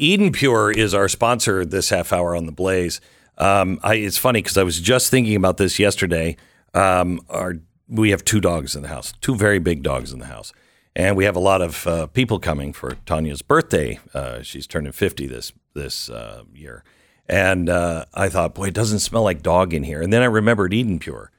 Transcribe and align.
Eden 0.00 0.32
Pure 0.32 0.72
is 0.72 0.94
our 0.94 1.08
sponsor 1.08 1.64
this 1.64 1.90
half 1.90 2.10
hour 2.10 2.34
on 2.34 2.46
the 2.46 2.52
Blaze. 2.52 3.02
Um, 3.36 3.78
I, 3.82 3.96
it's 3.96 4.16
funny 4.16 4.40
because 4.40 4.56
I 4.56 4.62
was 4.62 4.80
just 4.80 5.10
thinking 5.10 5.36
about 5.36 5.58
this 5.58 5.78
yesterday. 5.78 6.36
Um, 6.72 7.20
our 7.28 7.58
we 7.86 8.10
have 8.10 8.24
two 8.24 8.40
dogs 8.40 8.74
in 8.74 8.82
the 8.82 8.88
house, 8.88 9.12
two 9.20 9.34
very 9.34 9.58
big 9.58 9.82
dogs 9.82 10.12
in 10.12 10.20
the 10.20 10.26
house, 10.26 10.54
and 10.96 11.16
we 11.16 11.24
have 11.24 11.36
a 11.36 11.40
lot 11.40 11.60
of 11.60 11.86
uh, 11.86 12.06
people 12.06 12.38
coming 12.38 12.72
for 12.72 12.96
Tanya's 13.04 13.42
birthday. 13.42 13.98
Uh, 14.14 14.40
she's 14.42 14.66
turning 14.66 14.92
fifty 14.92 15.26
this 15.26 15.52
this 15.74 16.08
uh, 16.08 16.44
year, 16.54 16.82
and 17.28 17.68
uh, 17.68 18.06
I 18.14 18.30
thought, 18.30 18.54
boy, 18.54 18.68
it 18.68 18.74
doesn't 18.74 19.00
smell 19.00 19.22
like 19.22 19.42
dog 19.42 19.74
in 19.74 19.82
here. 19.82 20.00
And 20.00 20.12
then 20.12 20.22
I 20.22 20.26
remembered 20.26 20.72
Eden 20.72 20.98
Pure, 20.98 21.30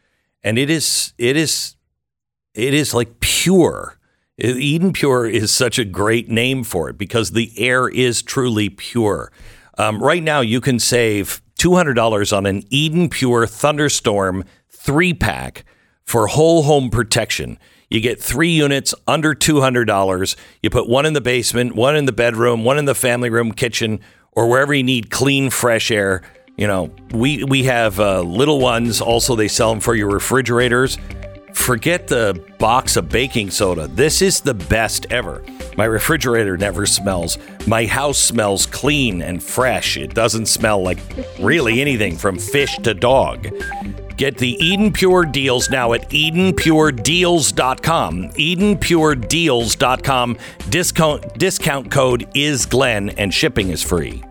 and 0.44 0.60
it 0.60 0.70
is 0.70 1.14
it 1.18 1.36
is 1.36 1.78
it 2.54 2.76
is 2.76 2.94
like 2.94 3.20
pure. 3.22 3.98
Eden 4.42 4.92
Pure 4.92 5.28
is 5.28 5.52
such 5.52 5.78
a 5.78 5.86
great 5.86 6.30
name 6.30 6.64
for 6.64 6.90
it 6.90 6.98
because 6.98 7.32
the 7.32 7.52
air 7.58 7.88
is 7.88 8.22
truly 8.22 8.70
pure. 8.70 9.32
Um, 9.78 10.02
right 10.02 10.24
now, 10.24 10.42
you 10.42 10.60
can 10.62 10.80
save 10.80 11.42
$200 11.60 12.36
on 12.36 12.46
an 12.46 12.64
Eden 12.70 13.10
Pure 13.10 13.48
Thunderstorm 13.48 14.44
three 14.70 15.14
pack 15.14 15.64
for 16.04 16.28
whole 16.28 16.64
home 16.64 16.90
protection. 16.90 17.60
You 17.90 18.00
get 18.00 18.22
three 18.22 18.50
units 18.50 18.96
under 19.08 19.36
$200. 19.36 20.36
You 20.64 20.70
put 20.70 20.90
one 20.90 21.06
in 21.06 21.14
the 21.14 21.22
basement, 21.22 21.76
one 21.76 21.96
in 21.96 22.06
the 22.06 22.12
bedroom, 22.12 22.64
one 22.64 22.78
in 22.78 22.86
the 22.86 22.96
family 22.96 23.30
room, 23.30 23.52
kitchen, 23.52 24.00
or 24.32 24.48
wherever 24.50 24.74
you 24.74 24.84
need 24.84 25.12
clean, 25.12 25.50
fresh 25.50 25.92
air. 25.92 26.24
You 26.58 26.68
know, 26.68 26.92
we, 27.12 27.44
we 27.44 27.64
have 27.64 28.00
uh, 28.00 28.22
little 28.22 28.60
ones. 28.60 29.02
Also, 29.02 29.36
they 29.36 29.48
sell 29.48 29.72
them 29.72 29.82
for 29.82 29.94
your 29.94 30.10
refrigerators. 30.10 30.98
Forget 31.54 32.08
the 32.08 32.42
box 32.60 32.98
of 32.98 33.10
baking 33.10 33.50
soda. 33.52 33.88
This 33.88 34.22
is 34.22 34.42
the 34.42 34.54
best 34.54 35.06
ever. 35.10 35.44
My 35.78 35.86
refrigerator 35.86 36.58
never 36.58 36.86
smells. 36.86 37.38
My 37.68 37.86
house 37.86 38.18
smells 38.18 38.66
clean 38.66 39.22
and 39.22 39.42
fresh. 39.44 39.98
It 39.98 40.14
doesn't 40.14 40.48
smell 40.48 40.82
like 40.82 41.00
really 41.40 41.80
anything 41.82 42.18
from 42.18 42.40
fish 42.40 42.78
to 42.80 42.94
dog. 42.94 43.48
Get 44.18 44.38
the 44.38 44.58
Eden 44.64 44.92
Pure 44.92 45.26
deals 45.26 45.70
now 45.70 45.94
at 45.94 46.10
EdenPureDeals.com. 46.10 48.30
EdenPureDeals.com. 48.30 50.38
Discount, 50.70 51.40
discount 51.40 51.92
code 51.92 52.30
is 52.36 52.66
Glenn 52.66 53.10
and 53.10 53.34
shipping 53.34 53.70
is 53.70 53.82
free. 53.82 54.22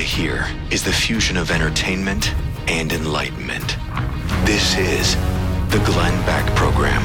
Here 0.00 0.46
is 0.70 0.84
the 0.84 0.92
fusion 0.92 1.36
of 1.36 1.50
entertainment 1.50 2.32
and 2.68 2.92
enlightenment. 2.92 3.76
This 4.44 4.76
is 4.78 5.16
the 5.70 5.82
Glenn 5.84 6.24
Beck 6.24 6.46
Program. 6.54 7.02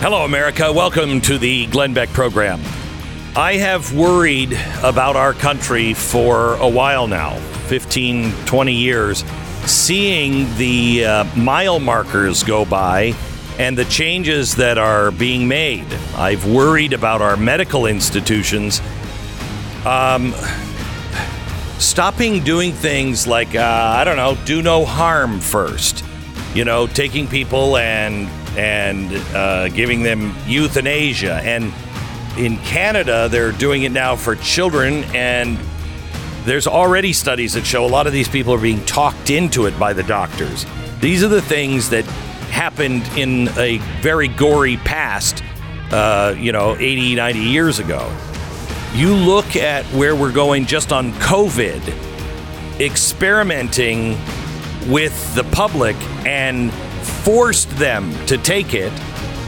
Hello, 0.00 0.24
America. 0.24 0.72
Welcome 0.72 1.20
to 1.22 1.38
the 1.38 1.66
Glenn 1.66 1.92
Beck 1.94 2.08
Program. 2.10 2.60
I 3.34 3.54
have 3.54 3.92
worried 3.96 4.56
about 4.82 5.16
our 5.16 5.32
country 5.32 5.94
for 5.94 6.54
a 6.54 6.68
while 6.68 7.08
now 7.08 7.36
15, 7.68 8.32
20 8.46 8.72
years, 8.72 9.24
seeing 9.66 10.54
the 10.56 11.04
uh, 11.04 11.24
mile 11.36 11.80
markers 11.80 12.44
go 12.44 12.64
by 12.64 13.14
and 13.58 13.78
the 13.78 13.84
changes 13.84 14.56
that 14.56 14.78
are 14.78 15.10
being 15.10 15.46
made. 15.46 15.86
I've 16.16 16.46
worried 16.46 16.92
about 16.92 17.22
our 17.22 17.36
medical 17.36 17.86
institutions 17.86 18.80
um, 19.84 20.34
stopping 21.78 22.42
doing 22.42 22.72
things 22.72 23.26
like 23.26 23.54
uh, 23.54 23.60
I 23.60 24.04
don't 24.04 24.16
know, 24.16 24.36
do 24.44 24.62
no 24.62 24.84
harm 24.84 25.40
first. 25.40 26.04
You 26.54 26.64
know, 26.64 26.86
taking 26.86 27.26
people 27.26 27.76
and 27.76 28.28
and 28.56 29.12
uh, 29.34 29.68
giving 29.68 30.02
them 30.02 30.34
euthanasia. 30.46 31.40
And 31.42 31.72
in 32.38 32.56
Canada, 32.58 33.28
they're 33.28 33.52
doing 33.52 33.82
it 33.82 33.92
now 33.92 34.16
for 34.16 34.36
children. 34.36 35.04
And 35.14 35.58
there's 36.44 36.66
already 36.66 37.12
studies 37.12 37.54
that 37.54 37.66
show 37.66 37.84
a 37.84 37.88
lot 37.88 38.06
of 38.06 38.12
these 38.12 38.28
people 38.28 38.54
are 38.54 38.60
being 38.60 38.84
talked 38.84 39.30
into 39.30 39.66
it 39.66 39.78
by 39.78 39.92
the 39.92 40.02
doctors. 40.04 40.66
These 41.00 41.24
are 41.24 41.28
the 41.28 41.42
things 41.42 41.90
that 41.90 42.04
happened 42.54 43.02
in 43.18 43.48
a 43.58 43.78
very 44.00 44.28
gory 44.28 44.76
past, 44.78 45.42
uh, 45.90 46.34
you 46.38 46.52
know, 46.52 46.76
80, 46.76 47.16
90 47.16 47.40
years 47.40 47.80
ago. 47.80 48.10
You 48.94 49.12
look 49.12 49.56
at 49.56 49.84
where 49.86 50.14
we're 50.14 50.32
going 50.32 50.64
just 50.64 50.92
on 50.92 51.12
COVID, 51.14 51.82
experimenting 52.80 54.16
with 54.88 55.34
the 55.34 55.42
public 55.50 55.96
and 56.24 56.72
forced 57.24 57.68
them 57.70 58.14
to 58.26 58.38
take 58.38 58.72
it 58.72 58.92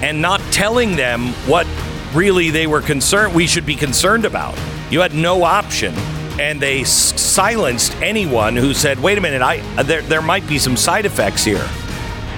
and 0.02 0.20
not 0.20 0.40
telling 0.50 0.96
them 0.96 1.28
what 1.46 1.66
really 2.12 2.50
they 2.50 2.66
were 2.66 2.80
concerned 2.80 3.34
we 3.34 3.46
should 3.46 3.66
be 3.66 3.76
concerned 3.76 4.24
about. 4.24 4.58
You 4.90 5.00
had 5.00 5.14
no 5.14 5.44
option 5.44 5.94
and 6.38 6.60
they 6.60 6.84
silenced 6.84 7.94
anyone 8.02 8.56
who 8.56 8.74
said, 8.74 9.00
"Wait 9.00 9.16
a 9.16 9.20
minute, 9.20 9.42
I 9.42 9.60
there 9.82 10.02
there 10.02 10.22
might 10.22 10.46
be 10.46 10.58
some 10.58 10.76
side 10.76 11.06
effects 11.06 11.44
here. 11.44 11.66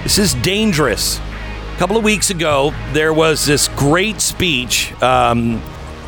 This 0.03 0.17
is 0.17 0.33
dangerous." 0.35 1.19
A 1.19 1.77
couple 1.77 1.97
of 1.97 2.03
weeks 2.03 2.29
ago, 2.29 2.73
there 2.91 3.13
was 3.13 3.45
this 3.45 3.67
great 3.69 4.19
speech 4.19 4.91
um, 5.01 5.61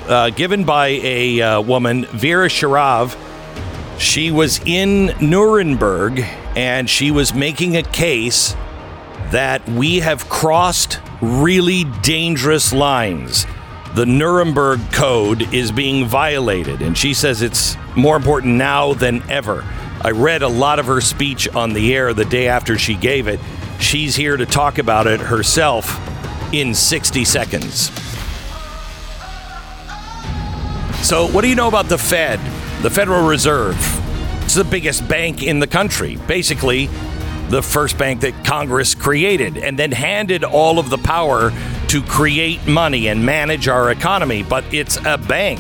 uh, 0.08 0.30
given 0.32 0.66
by 0.66 0.88
a 0.88 1.42
uh, 1.42 1.62
woman, 1.62 2.06
Vera 2.08 2.50
Sharav. 2.50 3.18
She 3.98 4.32
was 4.32 4.60
in 4.66 5.16
Nuremberg 5.22 6.26
and 6.56 6.90
she 6.90 7.12
was 7.12 7.34
making 7.34 7.78
a 7.78 7.84
case 7.84 8.56
that 9.32 9.66
we 9.70 10.00
have 10.00 10.28
crossed 10.28 11.00
really 11.22 11.86
dangerous 12.02 12.74
lines. 12.74 13.46
The 13.96 14.06
Nuremberg 14.06 14.80
Code 14.92 15.54
is 15.54 15.72
being 15.72 16.06
violated, 16.06 16.82
and 16.82 16.98
she 16.98 17.14
says 17.14 17.42
it's 17.42 17.78
more 17.96 18.16
important 18.16 18.56
now 18.56 18.94
than 18.94 19.22
ever. 19.30 19.64
I 20.02 20.12
read 20.12 20.42
a 20.42 20.48
lot 20.48 20.80
of 20.80 20.86
her 20.88 21.00
speech 21.00 21.48
on 21.50 21.74
the 21.74 21.94
air 21.94 22.14
the 22.14 22.26
day 22.26 22.48
after 22.48 22.78
she 22.78 22.96
gave 22.96 23.28
it. 23.28 23.40
She's 23.82 24.16
here 24.16 24.38
to 24.38 24.46
talk 24.46 24.78
about 24.78 25.08
it 25.08 25.20
herself 25.20 26.00
in 26.54 26.74
60 26.74 27.26
seconds. 27.26 27.92
So, 31.06 31.28
what 31.28 31.42
do 31.42 31.50
you 31.50 31.56
know 31.56 31.68
about 31.68 31.88
the 31.90 31.98
Fed, 31.98 32.40
the 32.84 32.90
Federal 32.90 33.28
Reserve? 33.28 33.76
It's 34.44 34.54
the 34.54 34.64
biggest 34.64 35.08
bank 35.08 35.44
in 35.44 35.60
the 35.60 35.68
country. 35.68 36.18
Basically, 36.28 36.86
the 37.50 37.62
first 37.62 37.98
bank 37.98 38.22
that 38.22 38.46
Congress 38.46 38.96
created 38.96 39.58
and 39.58 39.78
then 39.78 39.92
handed 39.92 40.44
all 40.44 40.80
of 40.80 40.90
the 40.90 40.98
power 41.00 41.52
to 41.88 42.02
create 42.04 42.66
money 42.68 43.08
and 43.08 43.26
manage 43.26 43.68
our 43.68 43.92
economy. 43.92 44.44
But 44.44 44.64
it's 44.74 44.98
a 45.06 45.18
bank, 45.18 45.60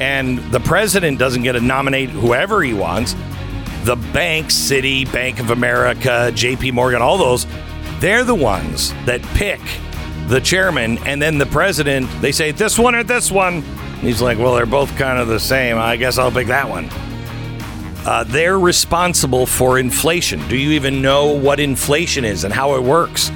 and 0.00 0.38
the 0.52 0.60
president 0.60 1.18
doesn't 1.18 1.42
get 1.42 1.52
to 1.52 1.60
nominate 1.60 2.10
whoever 2.10 2.62
he 2.62 2.74
wants. 2.74 3.16
The 3.84 3.96
banks, 4.12 4.54
Citi, 4.54 5.10
Bank 5.12 5.40
of 5.40 5.50
America, 5.50 6.30
JP 6.32 6.74
Morgan, 6.74 7.02
all 7.02 7.18
those, 7.18 7.46
they're 8.02 8.24
the 8.24 8.34
ones 8.34 8.92
that 9.06 9.22
pick 9.36 9.60
the 10.26 10.40
chairman, 10.40 10.98
and 11.06 11.22
then 11.22 11.38
the 11.38 11.46
president, 11.46 12.10
they 12.20 12.32
say 12.32 12.50
this 12.50 12.76
one 12.76 12.96
or 12.96 13.04
this 13.04 13.30
one. 13.30 13.62
He's 14.00 14.20
like, 14.20 14.38
well, 14.38 14.56
they're 14.56 14.66
both 14.66 14.94
kind 14.96 15.20
of 15.20 15.28
the 15.28 15.38
same. 15.38 15.78
I 15.78 15.96
guess 15.96 16.18
I'll 16.18 16.32
pick 16.32 16.48
that 16.48 16.68
one. 16.68 16.88
Uh, 18.04 18.24
they're 18.24 18.58
responsible 18.58 19.46
for 19.46 19.78
inflation. 19.78 20.40
Do 20.48 20.56
you 20.56 20.72
even 20.72 21.00
know 21.00 21.28
what 21.28 21.60
inflation 21.60 22.24
is 22.24 22.42
and 22.42 22.52
how 22.52 22.74
it 22.74 22.82
works? 22.82 23.30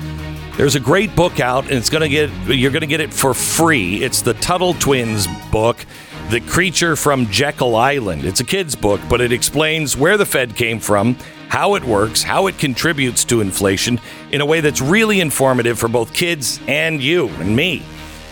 There's 0.57 0.75
a 0.75 0.81
great 0.81 1.15
book 1.15 1.39
out, 1.39 1.67
and 1.67 1.75
it's 1.75 1.91
gonna 1.91 2.09
get 2.09 2.31
you're 2.49 2.73
gonna 2.73 2.87
get 2.87 3.01
it 3.01 3.15
for 3.15 3.35
free. 3.35 4.03
It's 4.03 4.21
the 4.21 4.35
Tuttle 4.35 4.75
Twins 4.75 5.29
book, 5.53 5.87
The 6.31 6.41
Creature 6.41 6.97
from 6.97 7.31
Jekyll 7.31 7.77
Island. 7.77 8.25
It's 8.25 8.41
a 8.41 8.45
kid's 8.45 8.75
book, 8.75 9.01
but 9.09 9.21
it 9.21 9.31
explains 9.31 9.97
where 9.97 10.17
the 10.17 10.27
Fed 10.27 10.57
came 10.57 10.81
from, 10.81 11.17
how 11.49 11.75
it 11.75 11.85
works, 11.85 12.23
how 12.23 12.47
it 12.47 12.59
contributes 12.59 13.25
to 13.27 13.41
inflation 13.41 14.01
in 14.33 14.41
a 14.41 14.47
way 14.47 14.61
that's 14.61 14.81
really 14.81 15.21
informative 15.21 15.79
for 15.79 15.89
both 15.89 16.13
kids 16.13 16.61
and 16.67 17.03
you 17.03 17.29
and 17.29 17.55
me. 17.55 17.83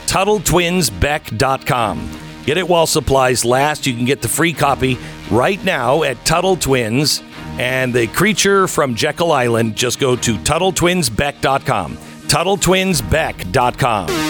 TuttleTwinsBeck.com. 0.06 2.11
Get 2.44 2.58
it 2.58 2.69
while 2.69 2.87
supplies 2.87 3.44
last. 3.44 3.87
You 3.87 3.94
can 3.94 4.05
get 4.05 4.22
the 4.22 4.28
free 4.28 4.52
copy 4.52 4.99
right 5.31 5.62
now 5.64 6.02
at 6.02 6.25
Tuttle 6.25 6.56
Twins. 6.56 7.22
And 7.58 7.94
the 7.94 8.08
creature 8.08 8.66
from 8.66 8.94
Jekyll 8.94 9.32
Island, 9.32 9.76
just 9.76 10.00
go 10.00 10.16
to 10.16 10.37
TuttleTwinsBeck.com. 10.37 11.96
TuttleTwinsBeck.com. 11.96 14.24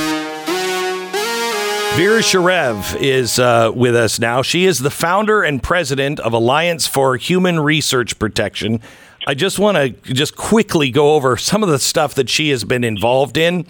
Vera 1.96 2.18
Sharav 2.18 3.00
is 3.00 3.38
uh, 3.38 3.70
with 3.72 3.94
us 3.94 4.18
now. 4.18 4.42
She 4.42 4.64
is 4.64 4.80
the 4.80 4.90
founder 4.90 5.44
and 5.44 5.62
president 5.62 6.18
of 6.18 6.32
Alliance 6.32 6.88
for 6.88 7.16
Human 7.16 7.60
Research 7.60 8.18
Protection. 8.18 8.80
I 9.28 9.34
just 9.34 9.60
want 9.60 9.76
to 9.76 9.90
just 10.12 10.34
quickly 10.34 10.90
go 10.90 11.14
over 11.14 11.36
some 11.36 11.62
of 11.62 11.68
the 11.68 11.78
stuff 11.78 12.16
that 12.16 12.28
she 12.28 12.50
has 12.50 12.64
been 12.64 12.82
involved 12.82 13.36
in. 13.36 13.64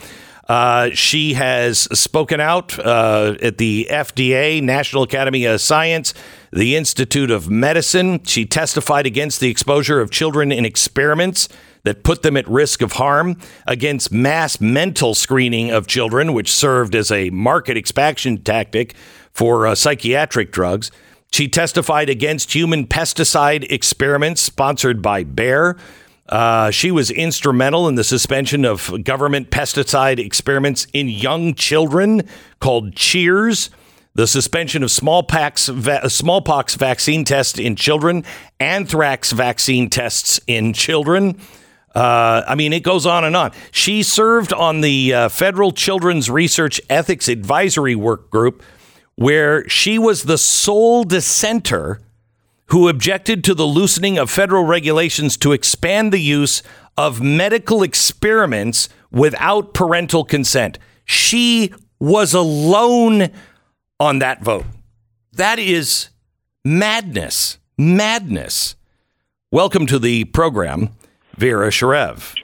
Uh, 0.48 0.88
she 0.94 1.34
has 1.34 1.80
spoken 1.98 2.40
out 2.40 2.78
uh, 2.78 3.36
at 3.42 3.58
the 3.58 3.88
FDA, 3.90 4.62
National 4.62 5.02
Academy 5.02 5.44
of 5.44 5.60
Science, 5.60 6.14
the 6.50 6.76
Institute 6.76 7.30
of 7.30 7.50
Medicine. 7.50 8.24
She 8.24 8.46
testified 8.46 9.04
against 9.04 9.40
the 9.40 9.50
exposure 9.50 10.00
of 10.00 10.10
children 10.10 10.50
in 10.50 10.64
experiments 10.64 11.50
that 11.84 12.02
put 12.02 12.22
them 12.22 12.36
at 12.36 12.48
risk 12.48 12.82
of 12.82 12.92
harm, 12.92 13.36
against 13.66 14.10
mass 14.10 14.60
mental 14.60 15.14
screening 15.14 15.70
of 15.70 15.86
children, 15.86 16.32
which 16.32 16.50
served 16.52 16.94
as 16.94 17.10
a 17.10 17.30
market 17.30 17.76
expansion 17.76 18.42
tactic 18.42 18.94
for 19.32 19.66
uh, 19.66 19.74
psychiatric 19.74 20.50
drugs. 20.50 20.90
She 21.32 21.48
testified 21.48 22.08
against 22.08 22.54
human 22.54 22.86
pesticide 22.86 23.70
experiments 23.70 24.40
sponsored 24.40 25.02
by 25.02 25.24
Bayer. 25.24 25.76
Uh, 26.28 26.70
she 26.70 26.90
was 26.90 27.10
instrumental 27.10 27.86
in 27.86 27.96
the 27.96 28.04
suspension 28.04 28.64
of 28.64 29.04
government 29.04 29.50
pesticide 29.50 30.18
experiments 30.18 30.86
in 30.92 31.08
young 31.08 31.54
children 31.54 32.22
called 32.60 32.94
Cheers, 32.96 33.68
the 34.14 34.26
suspension 34.26 34.82
of 34.82 34.90
smallpox, 34.90 35.68
va- 35.68 36.08
smallpox 36.08 36.76
vaccine 36.76 37.24
tests 37.24 37.58
in 37.58 37.76
children, 37.76 38.24
anthrax 38.60 39.32
vaccine 39.32 39.90
tests 39.90 40.40
in 40.46 40.72
children. 40.72 41.38
Uh, 41.94 42.42
I 42.46 42.54
mean, 42.56 42.72
it 42.72 42.82
goes 42.82 43.06
on 43.06 43.24
and 43.24 43.36
on. 43.36 43.52
She 43.70 44.02
served 44.02 44.52
on 44.52 44.80
the 44.80 45.14
uh, 45.14 45.28
Federal 45.28 45.70
Children's 45.70 46.28
Research 46.28 46.80
Ethics 46.90 47.28
Advisory 47.28 47.94
Work 47.94 48.30
Group, 48.30 48.62
where 49.14 49.68
she 49.68 49.98
was 49.98 50.24
the 50.24 50.38
sole 50.38 51.04
dissenter 51.04 52.00
who 52.66 52.88
objected 52.88 53.44
to 53.44 53.54
the 53.54 53.66
loosening 53.66 54.18
of 54.18 54.30
federal 54.30 54.64
regulations 54.64 55.36
to 55.36 55.52
expand 55.52 56.12
the 56.12 56.20
use 56.20 56.62
of 56.96 57.20
medical 57.20 57.82
experiments 57.82 58.88
without 59.12 59.74
parental 59.74 60.24
consent. 60.24 60.78
She 61.04 61.72
was 62.00 62.34
alone 62.34 63.30
on 64.00 64.18
that 64.18 64.42
vote. 64.42 64.64
That 65.32 65.58
is 65.58 66.08
madness. 66.64 67.58
Madness. 67.76 68.76
Welcome 69.52 69.86
to 69.86 69.98
the 69.98 70.24
program. 70.24 70.90
Vera 71.36 71.68
Sharav. 71.68 72.34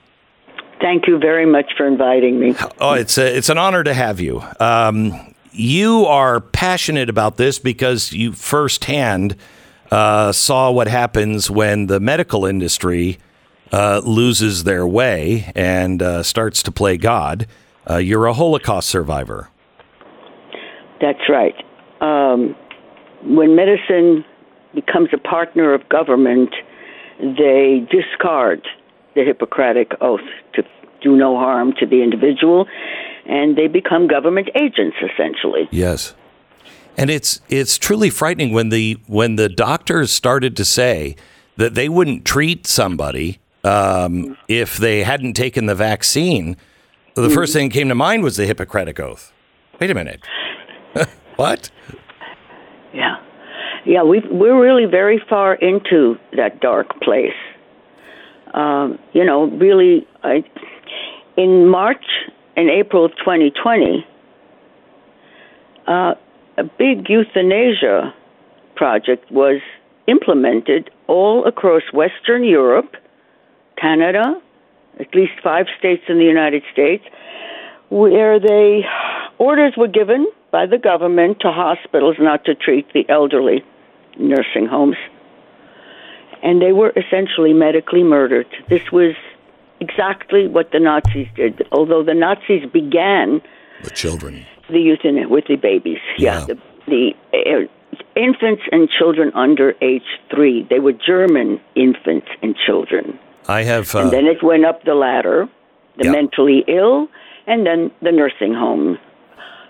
Thank 0.81 1.06
you 1.06 1.19
very 1.19 1.46
much 1.46 1.72
for 1.76 1.87
inviting 1.87 2.40
me. 2.40 2.54
Oh, 2.81 2.94
it's 2.94 3.19
a, 3.19 3.37
it's 3.37 3.50
an 3.50 3.58
honor 3.58 3.84
to 3.84 3.92
have 3.92 4.19
you. 4.19 4.42
Um, 4.58 5.34
you 5.52 6.06
are 6.06 6.40
passionate 6.40 7.10
about 7.10 7.37
this 7.37 7.58
because 7.58 8.12
you 8.12 8.32
firsthand 8.32 9.37
uh, 9.90 10.32
saw 10.32 10.70
what 10.70 10.88
happens 10.88 11.50
when 11.50 11.87
the 11.87 12.00
medical 12.00 12.46
industry 12.46 13.19
uh, 13.72 14.00
loses 14.04 14.64
their 14.64 14.87
way 14.87 15.52
and 15.54 16.02
uh, 16.02 16.22
starts 16.22 16.62
to 16.62 16.72
play 16.72 16.96
God. 16.96 17.46
Uh, 17.88 17.96
you're 17.96 18.26
a 18.26 18.32
Holocaust 18.32 18.88
survivor. 18.88 19.50
That's 21.00 21.28
right. 21.28 21.54
Um, 22.00 22.54
when 23.22 23.56
medicine 23.56 24.25
becomes 24.75 25.08
a 25.12 25.19
partner 25.19 25.75
of 25.75 25.88
government, 25.88 26.54
they 27.20 27.86
discard 27.90 28.66
the 29.14 29.24
Hippocratic 29.24 29.92
oath 30.00 30.20
to 30.54 30.62
do 31.02 31.16
no 31.16 31.36
harm 31.36 31.72
to 31.78 31.86
the 31.86 32.02
individual, 32.02 32.66
and 33.26 33.56
they 33.56 33.66
become 33.66 34.06
government 34.06 34.48
agents 34.54 34.96
essentially. 35.02 35.68
Yes. 35.70 36.14
And 36.96 37.10
it's 37.10 37.40
it's 37.48 37.78
truly 37.78 38.10
frightening 38.10 38.52
when 38.52 38.68
the 38.68 38.98
when 39.06 39.36
the 39.36 39.48
doctors 39.48 40.12
started 40.12 40.56
to 40.56 40.64
say 40.64 41.16
that 41.56 41.74
they 41.74 41.88
wouldn't 41.88 42.24
treat 42.24 42.66
somebody 42.66 43.38
um, 43.64 44.36
if 44.48 44.76
they 44.76 45.02
hadn't 45.02 45.34
taken 45.34 45.66
the 45.66 45.74
vaccine. 45.74 46.56
The 47.14 47.22
mm-hmm. 47.22 47.34
first 47.34 47.52
thing 47.52 47.68
that 47.68 47.74
came 47.74 47.88
to 47.88 47.94
mind 47.94 48.22
was 48.22 48.36
the 48.36 48.46
Hippocratic 48.46 48.98
oath. 49.00 49.32
Wait 49.80 49.90
a 49.90 49.94
minute, 49.94 50.20
what? 51.36 51.70
Yeah, 52.92 53.16
yeah, 53.86 54.02
we 54.02 54.20
we're 54.30 54.60
really 54.60 54.84
very 54.84 55.22
far 55.28 55.54
into 55.54 56.16
that 56.36 56.60
dark 56.60 57.00
place 57.00 57.32
um, 58.55 58.99
you 59.12 59.25
know, 59.25 59.44
really, 59.47 60.06
I, 60.23 60.44
in 61.37 61.69
March 61.69 62.05
and 62.56 62.69
April 62.69 63.05
of 63.05 63.12
2020, 63.17 64.06
uh, 65.87 66.14
a 66.58 66.64
big 66.64 67.08
euthanasia 67.08 68.14
project 68.76 69.31
was 69.31 69.61
implemented 70.06 70.91
all 71.06 71.47
across 71.47 71.82
Western 71.93 72.44
Europe, 72.44 72.97
Canada, 73.81 74.41
at 74.99 75.14
least 75.14 75.32
five 75.43 75.67
states 75.79 76.03
in 76.08 76.19
the 76.19 76.25
United 76.25 76.62
States, 76.73 77.05
where 77.88 78.38
they 78.38 78.82
orders 79.38 79.75
were 79.76 79.88
given 79.88 80.26
by 80.50 80.67
the 80.67 80.79
government 80.79 81.38
to 81.41 81.50
hospitals 81.50 82.17
not 82.19 82.44
to 82.44 82.55
treat 82.55 82.93
the 82.93 83.08
elderly, 83.08 83.64
nursing 84.19 84.67
homes 84.67 84.96
and 86.42 86.60
they 86.60 86.72
were 86.72 86.92
essentially 86.96 87.52
medically 87.52 88.02
murdered. 88.02 88.46
This 88.69 88.90
was 88.92 89.14
exactly 89.81 90.46
what 90.46 90.72
the 90.72 90.81
Nazis 90.81 91.28
did. 91.34 91.66
Although 91.72 92.02
the 92.02 92.14
Nazis 92.14 92.69
began 92.70 93.40
the 93.82 93.90
children, 93.90 94.46
the 94.69 94.81
euthanasia 94.81 95.28
with 95.28 95.46
the 95.48 95.56
babies, 95.56 95.98
yeah, 96.19 96.40
yeah 96.40 96.46
the, 96.46 96.58
the 96.87 97.12
uh, 97.34 98.00
infants 98.16 98.62
and 98.72 98.88
children 98.88 99.32
under 99.34 99.75
age 99.81 100.06
three. 100.34 100.66
They 100.69 100.81
were 100.81 100.92
German 100.92 101.60
infants 101.75 102.28
and 102.43 102.54
children. 102.66 103.19
I 103.48 103.62
have, 103.62 103.94
uh, 103.94 104.00
and 104.00 104.10
then 104.10 104.26
it 104.26 104.43
went 104.43 104.64
up 104.64 104.84
the 104.84 104.94
ladder, 104.94 105.48
the 105.96 106.04
yeah. 106.04 106.12
mentally 106.12 106.64
ill, 106.69 107.08
and 107.46 107.66
then 107.66 107.90
the 108.02 108.12
nursing 108.12 108.54
home 108.54 108.98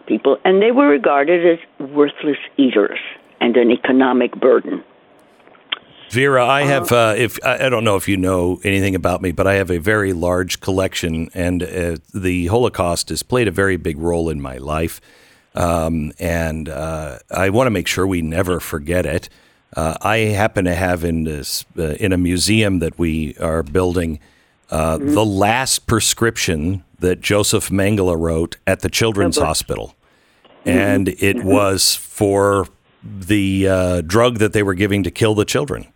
people, 0.07 0.37
and 0.45 0.61
they 0.61 0.73
were 0.73 0.89
regarded 0.89 1.47
as 1.47 1.89
worthless 1.89 2.39
eaters 2.57 2.99
and 3.41 3.57
an 3.57 3.71
economic 3.71 4.39
burden. 4.39 4.85
Vera, 6.11 6.45
I 6.45 6.63
have. 6.65 6.91
Uh, 6.91 7.15
if 7.17 7.39
I 7.45 7.69
don't 7.69 7.85
know 7.85 7.95
if 7.95 8.09
you 8.09 8.17
know 8.17 8.61
anything 8.65 8.97
about 8.97 9.23
me, 9.23 9.31
but 9.31 9.47
I 9.47 9.55
have 9.55 9.71
a 9.71 9.79
very 9.79 10.13
large 10.13 10.59
collection, 10.59 11.31
and 11.35 11.63
uh, 11.63 11.97
the 12.13 12.49
Holocaust 12.49 13.11
has 13.11 13.23
played 13.23 13.47
a 13.47 13.53
very 13.53 13.77
big 13.77 13.97
role 13.97 14.29
in 14.29 14.41
my 14.41 14.57
life. 14.57 15.01
Um, 15.55 16.13
and 16.19 16.69
uh, 16.69 17.21
I 17.31 17.51
want 17.51 17.67
to 17.67 17.71
make 17.71 17.87
sure 17.87 18.09
we 18.09 18.23
never 18.23 18.59
forget 18.59 19.07
it. 19.07 19.29
Uh, 19.77 19.97
I 20.03 20.17
happen 20.19 20.65
to 20.65 20.75
have 20.75 21.05
in 21.05 21.23
this 21.23 21.65
uh, 21.79 21.95
in 22.01 22.13
a 22.13 22.19
museum 22.19 22.81
that 22.81 22.99
we 22.99 23.37
are 23.37 23.63
building 23.63 24.19
uh, 24.69 24.99
mm-hmm. 24.99 25.15
the 25.15 25.25
last 25.25 25.87
prescription 25.87 26.83
that 26.99 27.21
Joseph 27.21 27.69
Mengele 27.69 28.19
wrote 28.19 28.57
at 28.67 28.81
the 28.81 28.91
Children's 28.91 29.39
okay. 29.39 29.47
Hospital, 29.47 29.95
mm-hmm. 30.65 30.71
and 30.71 31.09
it 31.09 31.37
mm-hmm. 31.37 31.49
was 31.49 31.95
for 31.95 32.67
the 33.05 34.03
drug 34.09 34.39
that 34.39 34.53
they 34.53 34.65
were 34.65 34.75
giving 34.75 35.05
to 35.05 35.13
kill 35.13 35.37
the 35.37 35.45
children. 35.45 35.87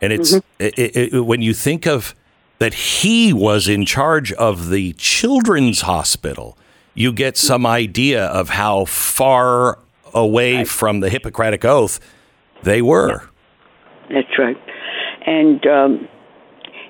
And 0.00 0.12
it's 0.12 0.34
mm-hmm. 0.34 0.64
it, 0.64 1.12
it, 1.12 1.20
when 1.20 1.42
you 1.42 1.52
think 1.52 1.86
of 1.86 2.14
that 2.58 2.74
he 2.74 3.32
was 3.32 3.68
in 3.68 3.86
charge 3.86 4.32
of 4.32 4.68
the 4.68 4.92
children's 4.94 5.82
hospital, 5.82 6.58
you 6.94 7.12
get 7.12 7.36
some 7.36 7.66
idea 7.66 8.26
of 8.26 8.50
how 8.50 8.84
far 8.84 9.78
away 10.12 10.56
right. 10.56 10.68
from 10.68 11.00
the 11.00 11.08
Hippocratic 11.08 11.64
Oath 11.64 12.00
they 12.62 12.82
were. 12.82 13.28
That's 14.10 14.38
right. 14.38 14.56
And, 15.26 15.66
um, 15.66 16.08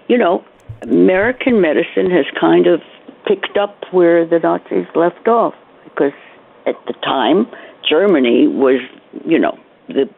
you 0.09 0.19
know, 0.19 0.45
American 0.83 1.61
medicine 1.61 2.11
has 2.11 2.25
kind 2.41 2.67
of 2.67 2.81
picked 3.27 3.57
up 3.57 3.85
where 3.93 4.27
the 4.27 4.39
Nazis 4.39 4.87
left 4.95 5.29
off 5.29 5.55
because 5.85 6.13
at 6.67 6.75
the 6.87 6.95
time, 7.05 7.47
Germany 7.89 8.47
was, 8.47 8.81
you 9.25 9.39
know, 9.39 9.59
the 9.89 10.09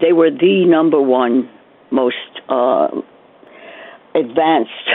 they 0.00 0.12
were 0.12 0.30
the 0.30 0.64
number 0.66 1.00
one 1.00 1.48
most 1.92 2.16
uh, 2.48 2.88
advanced 4.14 4.88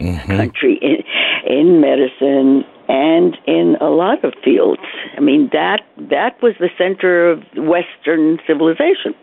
mm-hmm. 0.00 0.36
country 0.36 0.78
in, 0.80 1.04
in 1.46 1.80
medicine 1.80 2.64
and 2.88 3.36
in 3.46 3.76
a 3.80 3.88
lot 3.88 4.24
of 4.24 4.32
fields. 4.44 4.82
I 5.16 5.20
mean 5.20 5.50
that 5.52 5.82
that 6.10 6.40
was 6.42 6.54
the 6.58 6.70
center 6.78 7.30
of 7.30 7.42
Western 7.56 8.38
civilization, 8.46 9.14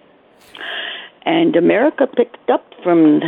and 1.26 1.56
America 1.56 2.08
picked 2.08 2.50
up 2.50 2.66
from 2.84 3.22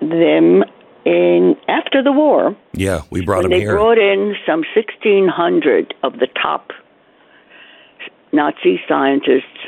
them 0.00 0.62
in 1.04 1.56
after 1.68 2.02
the 2.02 2.12
war. 2.12 2.56
Yeah, 2.72 3.02
we 3.10 3.24
brought 3.24 3.42
them 3.42 3.50
they 3.50 3.60
here. 3.60 3.72
They 3.72 3.74
brought 3.74 3.98
in 3.98 4.34
some 4.46 4.64
sixteen 4.74 5.28
hundred 5.28 5.94
of 6.02 6.14
the 6.14 6.28
top 6.40 6.70
Nazi 8.32 8.80
scientists, 8.88 9.58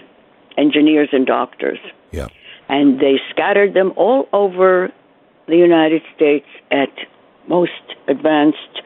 engineers, 0.57 1.09
and 1.13 1.27
doctors. 1.27 1.79
Yeah. 2.13 2.29
And 2.73 2.99
they 2.99 3.21
scattered 3.31 3.75
them 3.75 3.93
all 3.97 4.29
over 4.33 4.91
the 5.47 5.57
United 5.57 6.01
States 6.17 6.47
at 6.71 6.89
most 7.47 7.83
advanced 8.09 8.83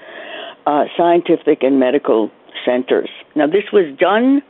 uh, 0.67 0.87
scientific 0.97 1.63
and 1.63 1.79
medical 1.79 2.31
centers. 2.65 3.09
Now, 3.37 3.47
this 3.47 3.71
was 3.73 3.97
done 3.97 4.43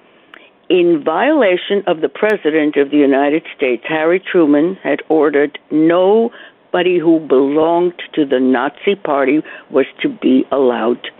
in 0.70 1.02
violation 1.04 1.82
of 1.86 2.00
the 2.00 2.08
President 2.08 2.76
of 2.76 2.90
the 2.90 2.96
United 2.96 3.44
States. 3.54 3.82
Harry 3.86 4.20
Truman 4.20 4.78
had 4.82 5.00
ordered 5.10 5.58
nobody 5.70 6.98
who 6.98 7.20
belonged 7.20 8.02
to 8.14 8.24
the 8.24 8.40
Nazi 8.40 8.94
Party 8.94 9.42
was 9.70 9.84
to 10.00 10.08
be 10.08 10.46
allowed 10.50 11.10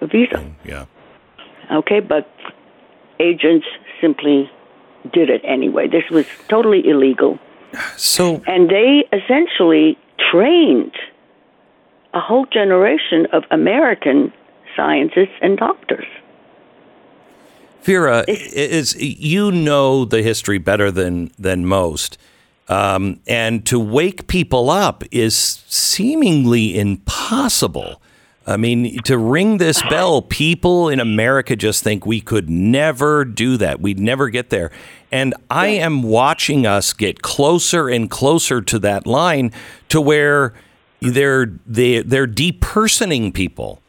a 0.00 0.08
visa. 0.08 0.44
Yeah. 0.64 0.86
Okay, 1.70 2.00
but 2.00 2.28
agents 3.20 3.66
simply 4.00 4.50
did 5.12 5.30
it 5.30 5.42
anyway. 5.44 5.86
This 5.86 6.10
was 6.10 6.26
totally 6.48 6.82
illegal. 6.88 7.38
So, 7.96 8.42
And 8.46 8.68
they 8.68 9.04
essentially 9.12 9.98
trained 10.30 10.94
a 12.14 12.20
whole 12.20 12.46
generation 12.46 13.26
of 13.32 13.44
American 13.50 14.32
scientists 14.76 15.36
and 15.40 15.56
doctors. 15.56 16.06
Vera, 17.82 18.24
is 18.28 18.94
you 18.96 19.50
know 19.50 20.04
the 20.04 20.22
history 20.22 20.58
better 20.58 20.90
than 20.90 21.30
than 21.38 21.64
most, 21.64 22.18
um, 22.68 23.20
and 23.26 23.64
to 23.66 23.80
wake 23.80 24.26
people 24.26 24.68
up 24.68 25.02
is 25.10 25.34
seemingly 25.34 26.78
impossible. 26.78 28.02
I 28.46 28.56
mean, 28.56 28.98
to 29.04 29.16
ring 29.16 29.58
this 29.58 29.82
bell, 29.82 30.22
people 30.22 30.88
in 30.88 30.98
America 30.98 31.56
just 31.56 31.84
think 31.84 32.04
we 32.04 32.20
could 32.20 32.50
never 32.50 33.24
do 33.24 33.56
that. 33.58 33.80
We'd 33.80 34.00
never 34.00 34.28
get 34.28 34.50
there. 34.50 34.72
And 35.12 35.34
I 35.50 35.68
am 35.68 36.02
watching 36.02 36.66
us 36.66 36.92
get 36.92 37.22
closer 37.22 37.88
and 37.88 38.08
closer 38.10 38.60
to 38.62 38.78
that 38.80 39.06
line 39.06 39.52
to 39.88 40.00
where 40.00 40.54
they're 41.00 41.46
they, 41.66 42.02
they're 42.02 42.26
depersoning 42.28 43.32
people. 43.34 43.80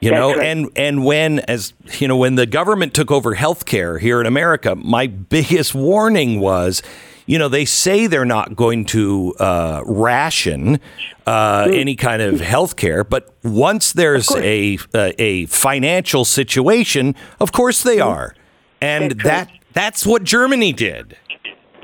You 0.00 0.10
know, 0.10 0.34
right. 0.34 0.46
and 0.46 0.68
and 0.76 1.04
when 1.04 1.38
as 1.40 1.72
you 1.98 2.06
know, 2.06 2.18
when 2.18 2.34
the 2.34 2.44
government 2.46 2.92
took 2.92 3.10
over 3.10 3.34
healthcare 3.34 3.98
here 3.98 4.20
in 4.20 4.26
America, 4.26 4.76
my 4.76 5.06
biggest 5.30 5.74
warning 5.74 6.38
was, 6.38 6.82
you 7.24 7.38
know, 7.38 7.48
they 7.48 7.64
say 7.64 8.06
they're 8.06 8.26
not 8.26 8.54
going 8.54 8.84
to 8.86 9.34
uh, 9.40 9.82
ration 9.86 10.78
uh, 11.26 11.64
Mm. 11.64 11.80
any 11.80 11.96
kind 11.96 12.20
of 12.22 12.40
healthcare, 12.40 13.08
but 13.08 13.34
once 13.42 13.92
there's 13.94 14.30
a, 14.36 14.78
a 14.94 15.14
a 15.20 15.46
financial 15.46 16.24
situation, 16.26 17.16
of 17.40 17.50
course 17.52 17.82
they 17.82 17.98
are, 17.98 18.34
and 18.82 19.12
that 19.22 19.50
that's 19.76 20.06
what 20.06 20.24
Germany 20.24 20.72
did. 20.72 21.18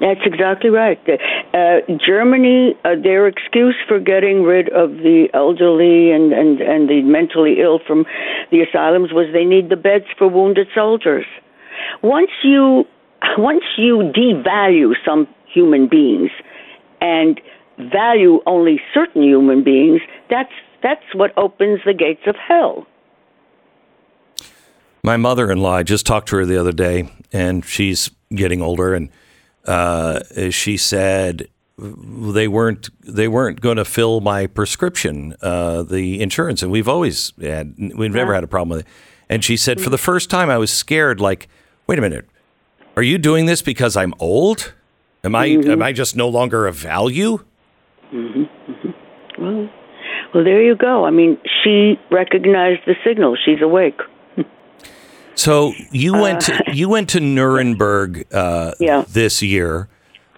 That's 0.01 0.21
exactly 0.25 0.71
right. 0.71 0.99
Uh, 1.53 1.81
Germany, 2.05 2.75
uh, 2.85 2.97
their 3.01 3.29
excuse 3.29 3.77
for 3.87 4.01
getting 4.01 4.43
rid 4.43 4.71
of 4.71 4.91
the 4.97 5.29
elderly 5.35 6.11
and, 6.11 6.33
and, 6.33 6.61
and 6.63 6.89
the 6.89 7.03
mentally 7.03 7.61
ill 7.61 7.81
from 7.87 8.07
the 8.51 8.63
asylums 8.63 9.13
was 9.13 9.27
they 9.35 9.45
need 9.45 9.69
the 9.69 9.77
beds 9.77 10.07
for 10.17 10.27
wounded 10.27 10.69
soldiers. 10.75 11.27
Once 12.03 12.31
you, 12.43 12.85
once 13.39 13.63
you 13.77 14.11
devalue 14.17 14.95
some 15.05 15.29
human 15.53 15.87
beings 15.87 16.31
and 17.03 17.41
value 17.93 18.41
only 18.47 18.81
certain 18.95 19.23
human 19.23 19.63
beings, 19.63 20.01
that's 20.31 20.53
that's 20.83 21.05
what 21.15 21.31
opens 21.37 21.81
the 21.85 21.95
gates 21.95 22.23
of 22.27 22.35
hell. 22.37 22.87
My 25.05 25.17
mother-in-law, 25.17 25.75
I 25.75 25.83
just 25.83 26.07
talked 26.07 26.29
to 26.29 26.37
her 26.37 26.47
the 26.47 26.57
other 26.57 26.71
day, 26.71 27.11
and 27.33 27.65
she's 27.65 28.09
getting 28.33 28.63
older, 28.63 28.95
and 28.95 29.09
uh, 29.67 30.21
she 30.51 30.77
said 30.77 31.49
they 31.77 32.47
weren't 32.47 32.89
they 33.01 33.27
weren't 33.27 33.61
going 33.61 33.79
to 33.79 33.85
fill 33.85 34.21
my 34.21 34.47
prescription, 34.47 35.35
uh, 35.43 35.83
the 35.83 36.23
insurance, 36.23 36.63
and 36.63 36.71
we've 36.71 36.87
always 36.87 37.33
had 37.41 37.75
we've 37.97 38.15
never 38.15 38.33
had 38.33 38.45
a 38.45 38.47
problem 38.47 38.77
with 38.77 38.87
it. 38.87 38.93
And 39.29 39.43
she 39.43 39.57
said 39.57 39.81
for 39.81 39.91
the 39.91 39.99
first 39.99 40.31
time, 40.31 40.51
I 40.51 40.59
was 40.59 40.73
scared. 40.73 41.21
Like, 41.21 41.49
wait 41.89 41.99
a 41.99 42.03
minute, 42.03 42.29
are 42.95 43.03
you 43.03 43.19
doing 43.19 43.47
this 43.47 43.61
because 43.61 43.97
I'm 43.97 44.15
old? 44.21 44.73
Am 45.25 45.35
I 45.35 45.47
am 45.47 45.83
I 45.83 45.93
just 45.93 46.15
no 46.15 46.29
longer 46.29 46.69
a 46.69 46.73
value? 46.73 47.45
Well, 48.13 49.69
well, 50.33 50.45
there 50.45 50.63
you 50.63 50.77
go. 50.77 51.05
I 51.05 51.11
mean, 51.11 51.39
she 51.65 51.99
recognized 52.09 52.83
the 52.87 52.95
signal. 53.05 53.37
She's 53.45 53.61
awake. 53.61 53.99
So 55.35 55.73
you 55.91 56.13
went 56.13 56.43
to, 56.43 56.63
you 56.73 56.89
went 56.89 57.09
to 57.11 57.21
Nuremberg 57.21 58.27
uh, 58.33 58.73
Yeah. 58.79 59.05
this 59.09 59.43
year 59.43 59.89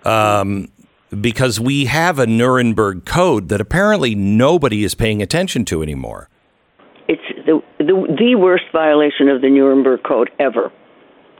um, 0.05 0.69
because 1.21 1.61
we 1.61 1.87
have 1.87 2.19
a 2.19 2.27
Nuremberg 2.27 3.05
code 3.05 3.49
that 3.49 3.61
apparently 3.61 4.15
nobody 4.15 4.85
is 4.85 4.95
paying 4.95 5.23
attention 5.23 5.65
to 5.67 5.83
anymore. 5.83 6.29
It's 7.09 7.23
the, 7.47 7.63
the 7.79 8.17
the 8.19 8.35
worst 8.37 8.65
violation 8.73 9.29
of 9.29 9.43
the 9.43 9.51
Nuremberg 9.51 10.03
Code 10.05 10.31
ever. 10.39 10.73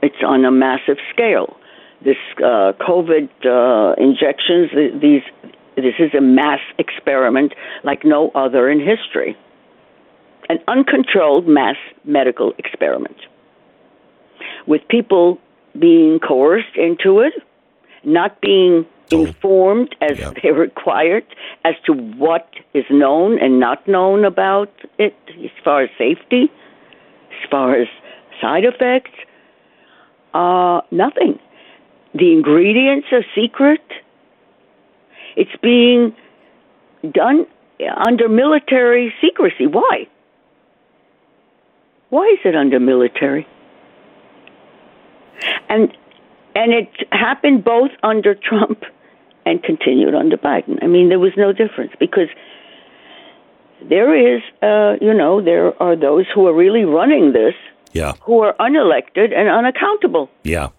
It's 0.03 0.21
on 0.23 0.45
a 0.45 0.51
massive 0.51 0.97
scale. 1.11 1.57
This 2.03 2.17
uh, 2.37 2.73
COVID 2.79 3.29
uh, 3.45 3.95
injections, 3.97 4.69
these 5.01 5.23
this 5.75 5.95
is 5.97 6.13
a 6.13 6.21
mass 6.21 6.59
experiment 6.77 7.53
like 7.83 8.05
no 8.05 8.29
other 8.35 8.69
in 8.69 8.79
history. 8.79 9.35
An 10.47 10.59
uncontrolled 10.67 11.47
mass 11.47 11.77
medical 12.03 12.53
experiment 12.59 13.17
with 14.67 14.87
people 14.87 15.39
being 15.77 16.19
coerced 16.19 16.75
into 16.75 17.19
it, 17.19 17.33
not 18.03 18.39
being 18.41 18.85
informed 19.11 19.95
as 20.01 20.19
Yeah. 20.19 20.31
they're 20.41 20.53
required 20.53 21.25
as 21.63 21.75
to 21.85 21.93
what 21.93 22.47
is 22.73 22.85
known 22.89 23.37
and 23.39 23.59
not 23.59 23.87
known 23.87 24.25
about 24.25 24.69
it 24.97 25.15
as 25.43 25.51
far 25.63 25.81
as 25.83 25.89
safety, 25.97 26.49
as 27.31 27.49
far 27.49 27.75
as 27.75 27.87
side 28.41 28.65
effects. 28.65 29.11
Uh, 30.33 30.81
nothing. 30.91 31.39
The 32.13 32.31
ingredients 32.31 33.07
are 33.11 33.23
secret. 33.35 33.81
It's 35.35 35.55
being 35.61 36.15
done 37.11 37.45
under 38.07 38.27
military 38.29 39.13
secrecy. 39.21 39.67
Why? 39.67 40.07
Why 42.09 42.25
is 42.27 42.39
it 42.45 42.55
under 42.55 42.79
military? 42.79 43.45
And 45.69 45.95
and 46.55 46.73
it 46.73 46.89
happened 47.11 47.63
both 47.63 47.91
under 48.03 48.33
Trump 48.33 48.83
and 49.45 49.61
continued 49.61 50.15
under 50.15 50.37
Biden. 50.37 50.81
I 50.81 50.87
mean, 50.87 51.09
there 51.09 51.19
was 51.19 51.33
no 51.37 51.51
difference 51.51 51.91
because 51.99 52.29
there 53.89 54.15
is, 54.15 54.41
uh, 54.63 54.95
you 55.01 55.13
know, 55.13 55.41
there 55.41 55.81
are 55.81 55.95
those 55.95 56.25
who 56.33 56.47
are 56.47 56.53
really 56.53 56.85
running 56.85 57.33
this 57.33 57.53
Yeah, 57.93 58.13
who 58.21 58.41
are 58.41 58.53
unelected 58.59 59.33
and 59.35 59.49
unaccountable, 59.49 60.29
yeah. 60.43 60.69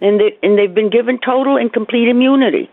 and 0.00 0.20
they 0.20 0.38
and 0.42 0.56
they've 0.58 0.74
been 0.74 0.90
given 0.90 1.18
total 1.18 1.56
and 1.56 1.72
complete 1.72 2.08
immunity. 2.08 2.70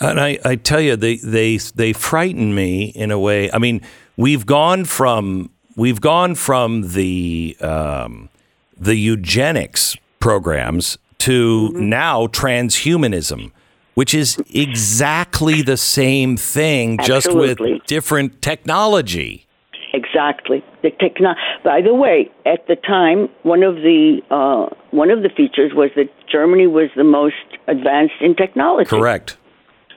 And 0.00 0.20
I, 0.20 0.38
I 0.44 0.56
tell 0.56 0.80
you, 0.80 0.96
they, 0.96 1.16
they 1.16 1.56
they 1.56 1.92
frighten 1.92 2.54
me 2.54 2.92
in 2.94 3.10
a 3.10 3.18
way. 3.18 3.50
I 3.52 3.58
mean, 3.58 3.80
we've 4.16 4.44
gone 4.44 4.84
from 4.84 5.50
we've 5.76 6.00
gone 6.00 6.34
from 6.34 6.92
the 6.92 7.56
um, 7.60 8.28
the 8.76 8.96
eugenics 8.96 9.96
programs 10.24 10.96
to 11.18 11.70
now 11.74 12.26
transhumanism, 12.28 13.52
which 13.92 14.14
is 14.14 14.38
exactly 14.54 15.60
the 15.60 15.76
same 15.76 16.34
thing, 16.38 16.98
just 17.02 17.30
with 17.34 17.58
different 17.86 18.40
technology. 18.40 19.46
Exactly. 19.92 20.64
The 20.82 20.90
techno- 20.92 21.34
By 21.62 21.82
the 21.82 21.94
way, 21.94 22.30
at 22.46 22.66
the 22.68 22.76
time, 22.76 23.28
one 23.42 23.62
of 23.62 23.74
the 23.76 24.22
uh, 24.30 24.74
one 24.92 25.10
of 25.10 25.22
the 25.22 25.28
features 25.28 25.72
was 25.74 25.90
that 25.94 26.08
Germany 26.32 26.66
was 26.66 26.88
the 26.96 27.04
most 27.04 27.44
advanced 27.68 28.18
in 28.22 28.34
technology. 28.34 28.88
Correct. 28.88 29.36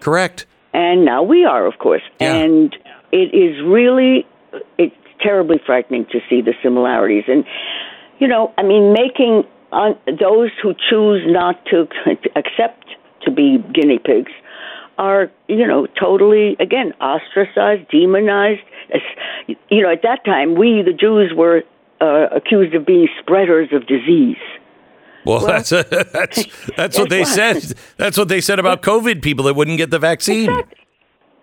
Correct. 0.02 0.46
and 0.74 1.06
now 1.06 1.24
we 1.24 1.46
are, 1.46 1.66
of 1.66 1.76
course. 1.80 2.04
Yeah. 2.20 2.36
And 2.36 2.76
it 3.12 3.30
is 3.34 3.54
really, 3.66 4.28
it's 4.78 4.96
terribly 5.28 5.60
frightening 5.66 6.06
to 6.12 6.20
see 6.30 6.42
the 6.42 6.54
similarities. 6.62 7.24
And 7.28 7.46
you 8.20 8.28
know, 8.28 8.54
I 8.58 8.64
mean, 8.64 8.94
making 8.94 9.46
on 9.72 9.98
those 10.08 10.52
who 10.62 10.74
choose 10.90 11.24
not 11.26 11.64
to 11.68 11.88
accept 12.36 12.86
to 13.24 13.32
be 13.32 13.58
guinea 13.74 14.00
pigs 14.00 14.32
are, 14.98 15.32
you 15.48 15.68
know, 15.68 15.88
totally 16.00 16.56
again 16.60 16.94
ostracized, 17.02 17.90
demonized. 17.90 18.62
As, 18.94 19.02
you 19.70 19.84
know, 19.84 19.92
at 19.92 20.02
that 20.04 20.26
time, 20.26 20.56
we 20.56 20.82
the 20.82 20.94
Jews 20.94 21.32
were 21.36 21.64
uh, 22.02 22.28
accused 22.36 22.74
of 22.74 22.86
being 22.86 23.08
spreaders 23.20 23.70
of 23.72 23.86
disease. 23.88 24.38
Well, 25.26 25.40
that's 25.46 25.70
that's 25.70 26.46
that's 26.76 26.98
what 26.98 27.10
they 27.10 27.22
why. 27.22 27.26
said. 27.26 27.74
That's 27.98 28.18
what 28.18 28.30
they 28.30 28.42
said 28.42 28.60
about 28.60 28.82
COVID 28.82 29.22
people 29.22 29.46
that 29.46 29.56
wouldn't 29.56 29.78
get 29.78 29.92
the 29.92 30.00
vaccine. 30.00 30.50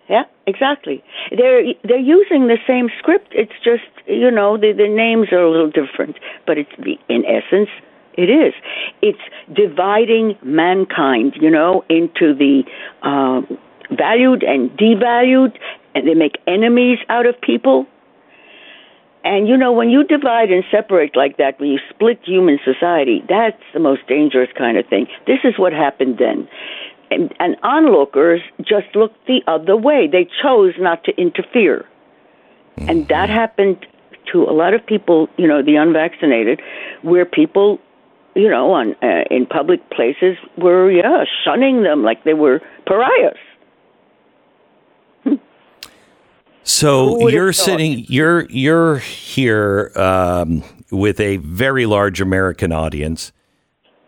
Yeah, 0.09 0.23
exactly. 0.47 1.03
They're 1.31 1.63
they're 1.83 1.97
using 1.97 2.47
the 2.47 2.57
same 2.67 2.89
script. 2.99 3.29
It's 3.31 3.53
just 3.63 3.83
you 4.07 4.31
know 4.31 4.57
the 4.57 4.73
the 4.73 4.87
names 4.87 5.29
are 5.31 5.41
a 5.41 5.49
little 5.49 5.71
different, 5.71 6.17
but 6.45 6.57
it's 6.57 6.71
the 6.77 6.97
in 7.09 7.23
essence 7.25 7.69
It 8.17 8.29
is. 8.29 8.53
It's 9.01 9.19
dividing 9.53 10.37
mankind, 10.41 11.35
you 11.39 11.49
know, 11.49 11.83
into 11.89 12.33
the 12.33 12.63
uh, 13.01 13.41
valued 13.91 14.43
and 14.43 14.71
devalued, 14.71 15.57
and 15.93 16.07
they 16.07 16.13
make 16.13 16.37
enemies 16.47 16.99
out 17.09 17.25
of 17.25 17.39
people. 17.41 17.85
And 19.23 19.47
you 19.47 19.57
know, 19.57 19.71
when 19.71 19.89
you 19.89 20.03
divide 20.03 20.51
and 20.51 20.63
separate 20.69 21.15
like 21.15 21.37
that, 21.37 21.59
when 21.59 21.69
you 21.69 21.79
split 21.89 22.19
human 22.23 22.59
society, 22.63 23.23
that's 23.27 23.61
the 23.73 23.79
most 23.79 24.07
dangerous 24.07 24.49
kind 24.55 24.77
of 24.77 24.85
thing. 24.87 25.07
This 25.25 25.39
is 25.43 25.57
what 25.57 25.73
happened 25.73 26.17
then. 26.19 26.47
And, 27.11 27.33
and 27.39 27.55
onlookers 27.63 28.41
just 28.59 28.95
looked 28.95 29.25
the 29.27 29.41
other 29.47 29.75
way. 29.75 30.07
They 30.11 30.27
chose 30.41 30.73
not 30.79 31.03
to 31.05 31.11
interfere. 31.19 31.85
And 32.77 33.07
that 33.07 33.29
happened 33.29 33.85
to 34.31 34.43
a 34.43 34.51
lot 34.51 34.73
of 34.73 34.85
people, 34.85 35.29
you 35.37 35.47
know, 35.47 35.63
the 35.63 35.75
unvaccinated, 35.75 36.61
where 37.03 37.25
people, 37.25 37.79
you 38.35 38.49
know, 38.49 38.71
on 38.71 38.95
uh, 39.01 39.23
in 39.31 39.45
public 39.45 39.89
places 39.89 40.37
were 40.57 40.91
yeah 40.91 41.23
shunning 41.43 41.83
them 41.83 42.03
like 42.03 42.23
they 42.23 42.33
were 42.33 42.61
pariahs. 42.85 43.37
So 46.67 47.09
Who 47.09 47.23
would 47.23 47.33
have 47.33 47.43
you're 47.43 47.53
sitting, 47.53 48.05
you're 48.09 48.49
you're 48.49 48.97
here 48.97 49.91
um, 49.95 50.63
with 50.91 51.19
a 51.19 51.37
very 51.37 51.85
large 51.85 52.21
American 52.21 52.71
audience, 52.71 53.31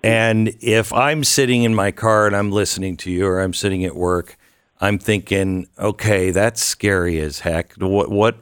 and 0.04 0.56
if 0.60 0.92
I'm 0.92 1.24
sitting 1.24 1.64
in 1.64 1.76
my 1.76 1.92
car 1.92 2.26
and 2.26 2.36
I'm 2.36 2.52
listening 2.52 2.98
to 2.98 3.12
you, 3.12 3.28
or 3.28 3.42
I'm 3.42 3.54
sitting 3.54 3.86
at 3.86 3.96
work, 3.96 4.38
I'm 4.82 4.98
thinking, 4.98 5.68
okay, 5.78 6.32
that's 6.32 6.64
scary 6.64 7.20
as 7.20 7.42
heck. 7.42 7.74
What 7.76 8.10
what 8.10 8.38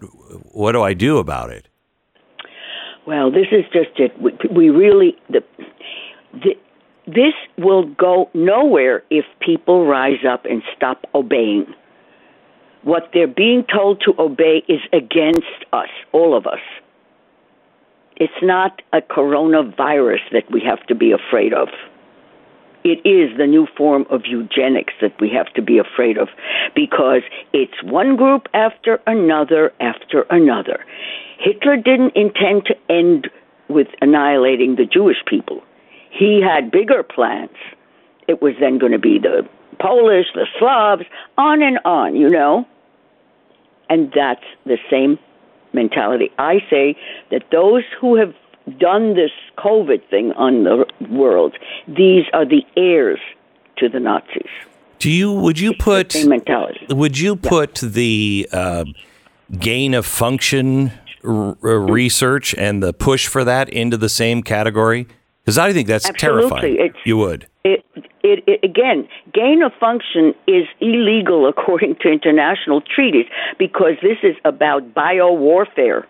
what 0.54 0.72
do 0.72 0.82
I 0.82 0.94
do 0.94 1.18
about 1.18 1.50
it? 1.50 1.68
Well, 3.06 3.30
this 3.32 3.48
is 3.51 3.65
just 3.74 4.00
it. 4.00 4.20
We, 4.20 4.32
we 4.50 4.70
really 4.70 5.18
the, 5.30 5.44
the 6.36 6.56
this 7.08 7.34
will 7.58 7.86
go 7.86 8.32
nowhere 8.34 9.04
if 9.12 9.25
people 9.39 9.86
rise 9.86 10.25
up 10.27 10.46
and 10.46 10.63
stop 10.75 11.06
obeying. 11.13 11.68
What 12.82 13.10
they're 13.13 13.27
being 13.27 13.63
told 13.72 14.01
to 14.06 14.15
obey 14.20 14.63
is 14.68 14.82
against 14.92 15.65
us, 15.72 15.89
all 16.12 16.36
of 16.36 16.48
us. 16.48 16.60
It's 18.15 18.34
not 18.42 18.82
a 18.92 19.01
coronavirus 19.01 20.32
that 20.32 20.50
we 20.51 20.62
have 20.62 20.86
to 20.88 20.96
be 20.96 21.12
afraid 21.12 21.54
of. 21.54 21.68
It 22.84 23.00
is 23.06 23.36
the 23.38 23.48
new 23.48 23.68
form 23.75 24.06
of 24.10 24.22
eugenics 24.25 24.94
that 25.01 25.20
we 25.20 25.30
have 25.30 25.51
to 25.56 25.62
be 25.62 25.80
afraid 25.80 26.18
of 26.18 26.30
because 26.75 27.22
it's 27.51 27.84
one 27.84 28.15
group 28.15 28.48
after 28.54 29.00
another 29.08 29.74
after 29.80 30.22
another. 30.30 30.86
Hitler 31.39 31.77
didn't 31.77 32.15
intend 32.15 32.65
to 32.65 32.75
end 32.89 33.27
with 33.68 33.88
annihilating 34.01 34.75
the 34.75 34.86
Jewish 34.86 35.18
people. 35.27 35.62
He 36.17 36.41
had 36.41 36.72
bigger 36.72 37.03
plans. 37.03 37.55
It 38.27 38.41
was 38.41 38.53
then 38.60 38.77
going 38.77 38.91
to 38.91 39.00
be 39.00 39.19
the 39.19 39.48
Polish, 39.79 40.27
the 40.34 40.48
Slavs, 40.57 41.03
on 41.38 41.62
and 41.62 41.79
on, 41.86 42.15
you 42.15 42.29
know? 42.29 42.65
And 43.89 44.12
that's 44.15 44.43
the 44.65 44.77
same 44.89 45.19
mentality. 45.74 46.31
I 46.39 46.60
say 46.69 46.95
that 47.31 47.43
those 47.51 47.84
who 48.00 48.15
have 48.15 48.34
done 48.79 49.15
this 49.15 49.31
COVID 49.57 50.10
thing 50.10 50.31
on 50.34 50.63
the 50.63 50.86
world, 51.10 51.55
these 51.88 52.25
are 52.34 52.45
the 52.45 52.63
heirs 52.75 53.19
to 53.77 53.89
the 53.89 54.00
Nazis. 54.00 54.50
Do 55.00 55.12
you 55.12 55.31
would 55.34 55.60
you 55.60 55.74
put 55.74 56.15
would 56.89 57.19
you 57.19 57.36
put 57.36 57.75
the 57.75 58.48
uh, 58.51 58.86
gain 59.60 59.93
of 59.93 60.05
function 60.05 60.91
r- 61.24 61.55
research 61.62 62.55
and 62.55 62.81
the 62.81 62.93
push 62.93 63.27
for 63.27 63.43
that 63.43 63.69
into 63.69 63.98
the 63.98 64.10
same 64.10 64.41
category? 64.41 65.07
Because 65.45 65.57
I 65.59 65.71
think 65.73 65.87
that's 65.87 66.09
Absolutely. 66.09 66.49
terrifying. 66.49 66.75
It's- 66.75 67.05
you 67.05 67.17
would. 67.17 67.45
It, 67.63 67.85
it, 68.23 68.43
it, 68.47 68.59
again, 68.63 69.07
gain 69.33 69.61
of 69.61 69.71
function 69.79 70.33
is 70.47 70.65
illegal 70.81 71.47
according 71.53 71.95
to 72.01 72.10
international 72.10 72.81
treaties 72.81 73.27
because 73.60 73.93
this 74.01 74.17
is 74.23 74.36
about 74.43 74.93
bio 74.93 75.31
warfare. 75.34 76.08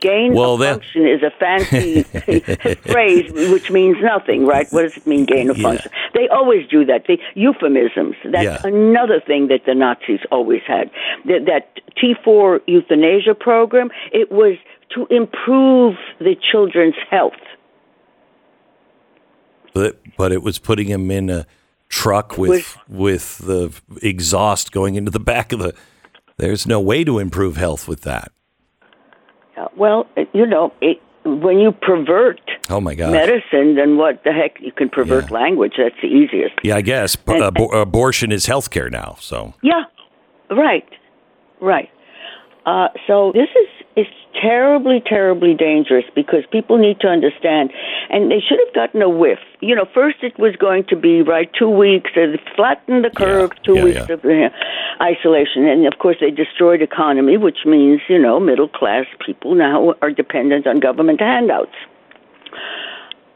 Gain 0.00 0.34
Well, 0.34 0.54
of 0.54 0.60
then- 0.60 0.74
function 0.74 1.06
is 1.06 1.22
a 1.22 1.30
fancy 1.38 2.02
phrase 2.92 3.32
which 3.52 3.70
means 3.70 3.96
nothing, 4.02 4.44
right? 4.46 4.66
What 4.70 4.82
does 4.82 4.96
it 4.96 5.06
mean, 5.06 5.24
gain 5.24 5.48
of 5.48 5.56
Yeah. 5.56 5.62
function? 5.70 5.90
They 6.12 6.28
always 6.28 6.66
do 6.68 6.84
that. 6.84 7.06
The 7.06 7.18
euphemisms. 7.34 8.16
That's 8.24 8.44
Yeah. 8.44 8.58
another 8.64 9.20
thing 9.20 9.46
that 9.48 9.64
the 9.64 9.74
Nazis 9.74 10.20
always 10.30 10.62
had. 10.66 10.90
That, 11.24 11.46
that 11.46 11.80
T4 11.96 12.60
euthanasia 12.66 13.34
program, 13.34 13.90
it 14.12 14.30
was 14.30 14.56
to 14.94 15.06
improve 15.10 15.94
the 16.18 16.36
children's 16.50 16.94
health. 17.10 17.32
But 19.76 20.00
but 20.16 20.32
it 20.32 20.42
was 20.42 20.58
putting 20.58 20.86
him 20.88 21.10
in 21.10 21.28
a 21.28 21.46
truck 21.90 22.38
with 22.38 22.78
with 22.88 23.36
the 23.38 23.78
exhaust 24.02 24.72
going 24.72 24.94
into 24.94 25.10
the 25.10 25.20
back 25.20 25.52
of 25.52 25.58
the. 25.58 25.74
There's 26.38 26.66
no 26.66 26.80
way 26.80 27.04
to 27.04 27.18
improve 27.18 27.58
health 27.58 27.86
with 27.86 28.00
that. 28.02 28.32
Uh, 29.56 29.68
Well, 29.76 30.06
you 30.32 30.46
know, 30.46 30.72
it, 30.80 30.98
when 31.24 31.58
you 31.58 31.72
pervert 31.72 32.40
Oh 32.70 32.80
my 32.80 32.94
god 32.94 33.12
medicine, 33.12 33.74
then 33.74 33.98
what 33.98 34.24
the 34.24 34.32
heck? 34.32 34.56
You 34.60 34.72
can 34.72 34.88
pervert 34.88 35.24
Yeah. 35.30 35.38
language. 35.42 35.74
That's 35.76 36.00
the 36.00 36.08
easiest. 36.08 36.54
Yeah, 36.62 36.76
I 36.76 36.80
guess 36.82 37.14
P- 37.16 37.32
abor- 37.34 37.78
abortion 37.78 38.32
is 38.32 38.46
health 38.46 38.70
care 38.70 38.88
now. 38.88 39.16
So 39.20 39.52
Yeah, 39.62 39.84
right, 40.50 40.88
right. 41.60 41.90
Uh, 42.64 42.88
so 43.06 43.32
this 43.34 43.50
is 43.50 43.68
is 43.75 43.75
terribly, 44.40 45.02
terribly 45.04 45.54
dangerous 45.54 46.04
because 46.14 46.44
people 46.50 46.78
need 46.78 47.00
to 47.00 47.08
understand, 47.08 47.70
and 48.10 48.30
they 48.30 48.40
should 48.40 48.58
have 48.64 48.74
gotten 48.74 49.02
a 49.02 49.08
whiff. 49.08 49.38
You 49.60 49.74
know, 49.74 49.86
first 49.92 50.18
it 50.22 50.38
was 50.38 50.56
going 50.56 50.84
to 50.88 50.96
be 50.96 51.22
right 51.22 51.50
two 51.58 51.70
weeks, 51.70 52.10
and 52.16 52.38
flatten 52.54 53.02
the 53.02 53.10
curve, 53.10 53.50
Yeah, 53.54 53.62
two 53.64 53.74
yeah, 53.74 53.84
weeks 53.84 54.04
yeah. 54.08 54.14
of 54.14 54.24
uh, 54.24 55.02
isolation, 55.02 55.66
and 55.66 55.86
of 55.86 55.98
course 55.98 56.16
they 56.20 56.30
destroyed 56.30 56.82
economy, 56.82 57.36
which 57.36 57.58
means 57.64 58.00
you 58.08 58.18
know 58.18 58.38
middle 58.40 58.68
class 58.68 59.06
people 59.24 59.54
now 59.54 59.94
are 60.02 60.10
dependent 60.10 60.66
on 60.66 60.80
government 60.80 61.20
handouts. 61.20 61.74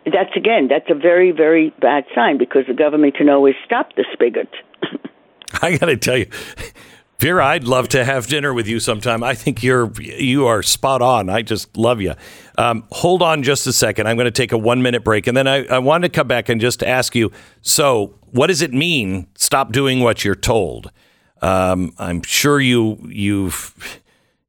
That's 0.06 0.34
again, 0.34 0.68
that's 0.68 0.88
a 0.88 0.94
very, 0.94 1.30
very 1.30 1.70
bad 1.80 2.04
sign 2.14 2.38
because 2.38 2.64
the 2.66 2.74
government 2.74 3.14
can 3.14 3.28
always 3.28 3.54
stop 3.64 3.94
the 3.96 4.04
spigot. 4.12 4.48
I 5.62 5.76
got 5.76 5.86
to 5.86 5.96
tell 5.96 6.16
you, 6.16 6.26
Vera, 7.20 7.44
I'd 7.44 7.64
love 7.64 7.88
to 7.90 8.02
have 8.02 8.28
dinner 8.28 8.54
with 8.54 8.66
you 8.66 8.80
sometime. 8.80 9.22
I 9.22 9.35
think 9.35 9.62
you're 9.62 9.92
you 10.00 10.46
are 10.46 10.62
spot 10.62 11.02
on. 11.02 11.28
I 11.28 11.42
just 11.42 11.76
love 11.76 12.00
you. 12.00 12.14
Um, 12.56 12.85
hold 12.92 13.20
on 13.20 13.42
just 13.42 13.66
a 13.66 13.74
second. 13.74 14.06
I'm 14.06 14.16
going 14.16 14.24
to 14.24 14.30
take 14.30 14.52
a 14.52 14.59
one 14.59 14.80
minute 14.80 15.04
break, 15.04 15.26
and 15.26 15.37
then 15.37 15.46
I, 15.46 15.66
I 15.66 15.80
wanted 15.80 16.11
to 16.11 16.16
come 16.16 16.26
back 16.26 16.48
and 16.48 16.62
just 16.62 16.83
ask 16.83 17.14
you. 17.14 17.30
So, 17.61 18.14
what 18.30 18.46
does 18.46 18.62
it 18.62 18.72
mean? 18.72 19.26
Stop 19.37 19.70
doing 19.70 20.00
what 20.00 20.24
you're 20.24 20.35
told. 20.35 20.90
Um, 21.42 21.92
I'm 21.98 22.22
sure 22.22 22.59
you 22.59 22.98
you've 23.11 24.00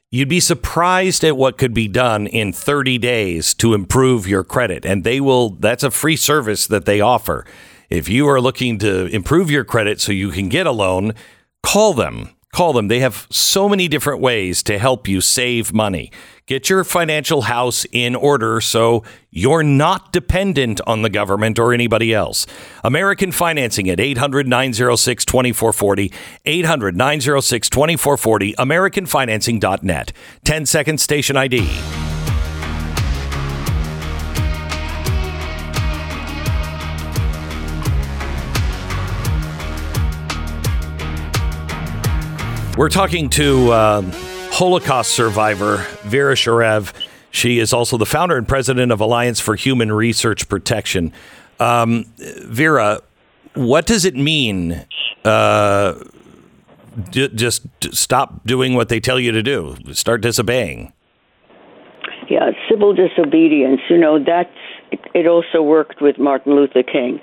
You'd 0.09 0.29
be 0.29 0.39
surprised 0.39 1.25
at 1.25 1.37
what 1.37 1.59
could 1.59 1.75
be 1.75 1.89
done 1.89 2.29
in 2.29 2.53
30 2.53 2.97
days 2.97 3.53
to 3.55 3.75
improve 3.75 4.27
your 4.27 4.45
credit. 4.45 4.87
And 4.87 5.03
they 5.03 5.21
will, 5.21 5.51
that's 5.51 5.83
a 5.83 5.91
free 5.91 6.17
service 6.17 6.69
that 6.69 6.85
they 6.85 7.01
offer. 7.01 7.45
If 7.91 8.09
you 8.09 8.29
are 8.29 8.41
looking 8.41 8.79
to 8.79 9.07
improve 9.07 9.51
your 9.51 9.65
credit 9.65 10.01
so 10.01 10.13
you 10.13 10.31
can 10.31 10.49
get 10.49 10.67
a 10.67 10.71
loan, 10.71 11.13
call 11.61 11.93
them. 11.93 12.36
Call 12.57 12.73
them. 12.73 12.89
They 12.89 13.01
have 13.01 13.27
so 13.31 13.69
many 13.69 13.87
different 13.87 14.23
ways 14.23 14.63
to 14.63 14.79
help 14.79 15.07
you 15.07 15.21
save 15.21 15.75
money. 15.75 16.11
Get 16.47 16.71
your 16.71 16.85
financial 16.85 17.43
house 17.43 17.85
in 17.93 18.17
order 18.17 18.63
so 18.63 19.05
you're 19.31 19.63
not 19.63 20.11
dependent 20.11 20.81
on 20.87 21.03
the 21.03 21.11
government 21.11 21.59
or 21.59 21.75
anybody 21.75 22.15
else. 22.15 22.47
American 22.83 23.31
Financing 23.31 23.91
at 23.91 24.01
800 24.01 24.49
906 24.49 25.27
2440. 25.27 26.11
800 26.47 26.97
906 26.97 27.69
2440. 27.69 28.55
AmericanFinancing.net. 28.55 30.13
10 30.45 30.65
second 30.65 30.99
station 30.99 31.37
ID. 31.37 32.06
We're 42.77 42.91
talking 42.91 43.31
to 43.31 43.71
uh, 43.71 44.03
Holocaust 44.53 45.13
survivor 45.13 45.79
Vera 46.03 46.35
Sharav. 46.35 46.93
She 47.31 47.59
is 47.59 47.73
also 47.73 47.97
the 47.97 48.05
founder 48.05 48.37
and 48.37 48.47
president 48.47 48.93
of 48.93 49.01
Alliance 49.01 49.41
for 49.41 49.55
Human 49.55 49.91
Research 49.91 50.47
Protection. 50.47 51.11
Um, 51.59 52.05
Vera, 52.19 53.01
what 53.55 53.87
does 53.87 54.05
it 54.05 54.15
mean? 54.15 54.85
Uh, 55.25 55.95
d- 57.11 57.29
just 57.29 57.67
stop 57.95 58.45
doing 58.45 58.75
what 58.75 58.91
they 58.91 59.01
tell 59.01 59.19
you 59.19 59.33
to 59.33 59.43
do. 59.43 59.77
Start 59.93 60.21
disobeying. 60.21 60.93
Yeah, 62.29 62.51
civil 62.71 62.93
disobedience. 62.95 63.81
You 63.89 63.97
know, 63.97 64.23
that's 64.23 64.51
it. 65.15 65.27
Also 65.27 65.63
worked 65.63 66.03
with 66.03 66.19
Martin 66.19 66.55
Luther 66.55 66.83
King. 66.83 67.21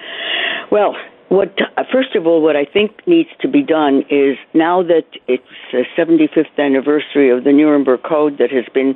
Well, 0.71 0.95
what 1.29 1.57
first 1.91 2.15
of 2.15 2.27
all, 2.27 2.41
what 2.41 2.55
I 2.55 2.65
think 2.65 2.91
needs 3.07 3.29
to 3.41 3.47
be 3.47 3.63
done 3.63 4.03
is 4.09 4.37
now 4.53 4.83
that 4.83 5.05
it's 5.27 5.43
the 5.71 5.85
75th 5.97 6.57
anniversary 6.57 7.29
of 7.29 7.43
the 7.43 7.51
Nuremberg 7.51 8.03
Code 8.03 8.37
that 8.37 8.51
has 8.51 8.65
been 8.73 8.95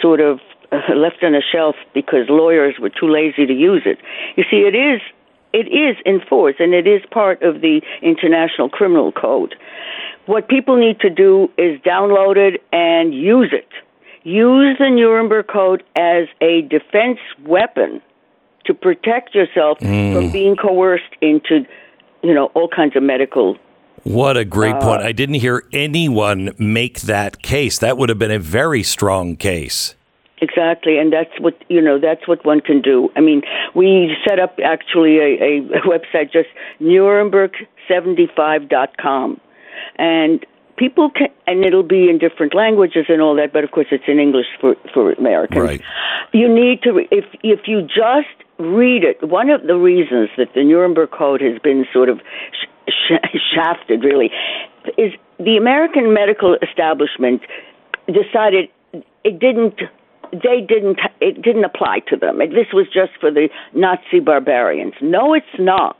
sort 0.00 0.20
of 0.20 0.40
uh, 0.70 0.94
left 0.94 1.22
on 1.22 1.34
a 1.34 1.40
shelf 1.40 1.76
because 1.92 2.26
lawyers 2.28 2.76
were 2.80 2.90
too 2.90 3.08
lazy 3.08 3.46
to 3.46 3.52
use 3.52 3.82
it. 3.84 3.98
You 4.36 4.44
see, 4.50 4.58
it 4.58 4.74
is 4.74 5.00
it 5.52 5.68
is 5.68 5.96
in 6.06 6.20
force 6.28 6.56
and 6.58 6.72
it 6.72 6.86
is 6.86 7.02
part 7.10 7.42
of 7.42 7.60
the 7.60 7.82
International 8.00 8.68
Criminal 8.68 9.12
Code. 9.12 9.54
What 10.26 10.48
people 10.48 10.76
need 10.76 11.00
to 11.00 11.10
do 11.10 11.50
is 11.58 11.80
download 11.80 12.36
it 12.36 12.62
and 12.72 13.12
use 13.12 13.52
it. 13.52 13.68
Use 14.24 14.78
the 14.78 14.88
Nuremberg 14.88 15.48
Code 15.48 15.82
as 15.96 16.28
a 16.40 16.62
defense 16.62 17.18
weapon 17.44 18.00
to 18.66 18.74
protect 18.74 19.34
yourself 19.34 19.78
mm. 19.80 20.14
from 20.14 20.30
being 20.30 20.56
coerced 20.56 21.14
into, 21.20 21.66
you 22.22 22.34
know, 22.34 22.46
all 22.54 22.68
kinds 22.68 22.96
of 22.96 23.02
medical. 23.02 23.56
What 24.04 24.36
a 24.36 24.44
great 24.44 24.74
uh, 24.74 24.80
point. 24.80 25.02
I 25.02 25.12
didn't 25.12 25.36
hear 25.36 25.64
anyone 25.72 26.54
make 26.58 27.02
that 27.02 27.42
case. 27.42 27.78
That 27.78 27.98
would 27.98 28.08
have 28.08 28.18
been 28.18 28.32
a 28.32 28.38
very 28.38 28.82
strong 28.82 29.36
case. 29.36 29.94
Exactly, 30.42 30.98
and 30.98 31.12
that's 31.12 31.38
what 31.38 31.54
you 31.68 31.80
know. 31.80 32.00
That's 32.00 32.26
what 32.26 32.44
one 32.44 32.60
can 32.60 32.82
do. 32.82 33.12
I 33.14 33.20
mean, 33.20 33.42
we 33.76 34.16
set 34.26 34.40
up 34.40 34.58
actually 34.64 35.18
a, 35.18 35.58
a 35.58 35.80
website, 35.86 36.32
just 36.32 36.48
Nuremberg75.com, 36.80 39.40
and 39.96 40.44
people 40.76 41.10
can, 41.10 41.28
and 41.46 41.64
it'll 41.64 41.84
be 41.84 42.10
in 42.10 42.18
different 42.18 42.56
languages 42.56 43.04
and 43.08 43.22
all 43.22 43.36
that. 43.36 43.52
But 43.52 43.62
of 43.62 43.70
course, 43.70 43.86
it's 43.92 44.02
in 44.08 44.18
English 44.18 44.46
for 44.60 44.74
for 44.92 45.12
Americans. 45.12 45.60
Right. 45.60 45.80
You 46.32 46.52
need 46.52 46.82
to 46.82 47.06
if 47.12 47.26
if 47.44 47.68
you 47.68 47.82
just 47.82 48.41
read 48.58 49.04
it. 49.04 49.22
One 49.26 49.50
of 49.50 49.62
the 49.66 49.76
reasons 49.76 50.30
that 50.36 50.48
the 50.54 50.64
Nuremberg 50.64 51.10
Code 51.10 51.40
has 51.40 51.58
been 51.60 51.84
sort 51.92 52.08
of 52.08 52.20
sh- 52.52 52.90
sh- 53.08 53.38
shafted, 53.54 54.04
really, 54.04 54.30
is 54.98 55.12
the 55.38 55.56
American 55.56 56.12
medical 56.12 56.56
establishment 56.62 57.42
decided 58.06 58.68
it 59.24 59.38
didn't 59.38 59.80
they 60.32 60.60
didn't 60.66 60.98
it 61.20 61.42
didn't 61.42 61.64
apply 61.64 62.00
to 62.08 62.16
them. 62.16 62.38
This 62.38 62.72
was 62.72 62.86
just 62.86 63.12
for 63.20 63.30
the 63.30 63.48
Nazi 63.74 64.20
barbarians. 64.20 64.94
No, 65.02 65.34
it's 65.34 65.46
not. 65.58 65.98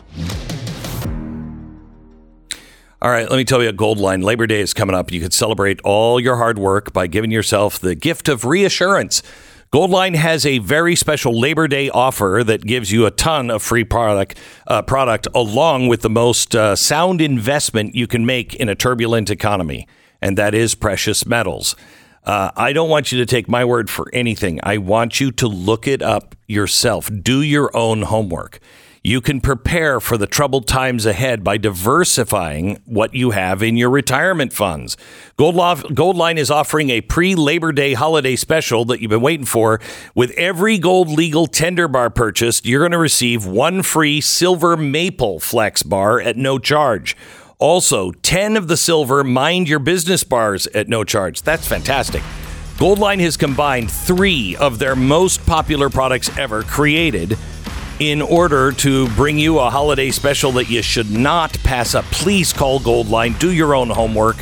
All 3.05 3.11
right, 3.11 3.29
let 3.29 3.37
me 3.37 3.45
tell 3.45 3.63
you 3.63 3.69
a 3.69 3.73
Goldline. 3.75 4.25
Labor 4.25 4.47
Day 4.47 4.63
is 4.63 4.73
coming 4.73 4.97
up. 4.97 5.13
You 5.13 5.21
could 5.21 5.35
celebrate 5.35 5.79
all 5.85 6.19
your 6.19 6.37
hard 6.37 6.59
work 6.59 6.95
by 6.95 7.07
giving 7.07 7.31
yourself 7.31 7.79
the 7.79 7.95
gift 7.95 8.31
of 8.31 8.47
reassurance. 8.47 9.23
Goldline 9.71 10.15
has 10.15 10.47
a 10.47 10.57
very 10.61 10.97
special 10.97 11.39
Labor 11.39 11.69
Day 11.69 11.91
offer 11.91 12.41
that 12.47 12.65
gives 12.65 12.91
you 12.93 13.05
a 13.05 13.11
ton 13.11 13.51
of 13.51 13.63
free 13.63 13.85
product, 13.85 14.39
uh, 14.67 14.81
product 14.81 15.29
along 15.35 15.89
with 15.89 16.01
the 16.01 16.09
most 16.09 16.57
uh, 16.57 16.75
sound 16.77 17.21
investment 17.21 17.95
you 17.95 18.07
can 18.07 18.25
make 18.25 18.55
in 18.55 18.71
a 18.71 18.75
turbulent 18.75 19.29
economy 19.29 19.87
and 20.23 20.39
that 20.39 20.55
is 20.55 20.75
precious 20.75 21.27
metals. 21.27 21.77
Uh, 22.25 22.53
I 22.57 22.73
don't 22.73 22.89
want 22.89 23.13
you 23.13 23.19
to 23.19 23.27
take 23.27 23.51
my 23.51 23.67
word 23.67 23.91
for 23.91 24.09
anything. 24.15 24.61
I 24.63 24.79
want 24.79 25.21
you 25.21 25.31
to 25.33 25.47
look 25.47 25.87
it 25.87 26.01
up 26.01 26.35
yourself. 26.47 27.11
Do 27.23 27.43
your 27.43 27.71
own 27.77 28.01
homework. 28.01 28.61
You 29.07 29.21
can 29.21 29.43
prepare 29.43 30.01
for 30.01 30.17
the 30.17 30.27
troubled 30.27 30.67
times 30.67 31.05
ahead 31.05 31.45
by 31.45 31.59
diversifying 31.59 32.81
what 32.87 33.13
you 33.13 33.33
have 33.33 33.63
in 33.63 33.77
your 33.77 33.91
retirement 33.91 34.55
funds. 34.55 34.97
Goldline 35.39 36.39
is 36.39 36.51
offering 36.51 36.89
a 36.89 37.03
pre 37.03 37.35
Labor 37.35 37.71
Day 37.71 37.93
holiday 37.93 38.35
special 38.35 38.87
that 38.87 39.03
you've 39.03 39.11
been 39.11 39.21
waiting 39.21 39.45
for. 39.45 39.79
With 40.15 40.31
every 40.39 40.79
Gold 40.79 41.11
Legal 41.11 41.47
Tender 41.47 41.87
Bar 41.87 42.09
purchased, 42.09 42.65
you're 42.65 42.81
going 42.81 42.93
to 42.93 42.99
receive 42.99 43.45
one 43.45 43.83
free 43.83 44.23
Silver 44.23 44.75
Maple 44.75 45.39
Flex 45.39 45.83
Bar 45.83 46.23
at 46.23 46.39
no 46.39 46.59
charge. 46.59 47.15
Also, 47.59 48.11
10 48.11 48.57
of 48.57 48.69
the 48.69 48.77
silver 48.79 49.23
Mind 49.23 49.69
Your 49.69 49.81
Business 49.81 50.25
bars 50.25 50.67
at 50.69 50.89
no 50.89 51.05
charge. 51.05 51.43
That's 51.43 51.69
fantastic. 51.69 52.23
Goldline 52.77 53.21
has 53.21 53.37
combined 53.37 53.91
three 53.91 54.57
of 54.57 54.79
their 54.79 54.97
most 54.97 55.45
popular 55.45 55.91
products 55.91 56.35
ever 56.39 56.63
created 56.63 57.37
in 58.01 58.21
order 58.21 58.73
to 58.73 59.09
bring 59.11 59.39
you 59.39 59.59
a 59.59 59.71
holiday 59.71 60.11
special 60.11 60.53
that 60.53 60.69
you 60.69 60.83
should 60.83 61.11
not 61.11 61.57
pass 61.63 61.95
up. 61.95 62.05
Please 62.07 62.53
call 62.53 62.81
Goldline, 62.81 63.39
do 63.39 63.53
your 63.53 63.75
own 63.75 63.89
homework, 63.91 64.37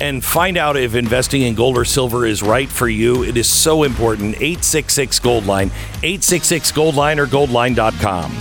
and 0.00 0.24
find 0.24 0.56
out 0.56 0.76
if 0.76 0.94
investing 0.94 1.42
in 1.42 1.54
gold 1.54 1.76
or 1.76 1.84
silver 1.84 2.26
is 2.26 2.42
right 2.42 2.68
for 2.68 2.88
you. 2.88 3.24
It 3.24 3.36
is 3.36 3.48
so 3.48 3.82
important. 3.82 4.34
866 4.36 5.20
Goldline, 5.20 5.70
866 6.02 6.72
Goldline 6.72 7.18
or 7.18 7.26
goldline.com. 7.26 8.32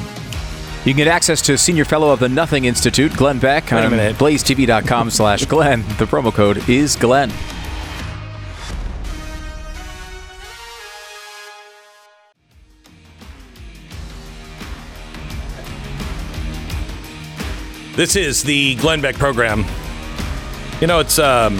You 0.85 0.91
can 0.93 0.97
get 0.97 1.07
access 1.07 1.41
to 1.43 1.57
Senior 1.57 1.85
Fellow 1.85 2.11
of 2.11 2.19
the 2.19 2.29
Nothing 2.29 2.65
Institute, 2.65 3.11
Glenn 3.17 3.39
Beck, 3.39 3.73
on 3.73 3.91
blazetv.com 3.91 5.09
slash 5.09 5.45
Glenn. 5.45 5.81
The 5.97 6.05
promo 6.05 6.31
code 6.31 6.69
is 6.69 6.95
Glenn. 6.95 7.31
This 17.95 18.17
is 18.17 18.43
the 18.43 18.75
Glenn 18.75 18.99
Beck 18.99 19.15
program. 19.15 19.63
You 20.81 20.87
know, 20.87 20.99
it's 20.99 21.17
um 21.17 21.57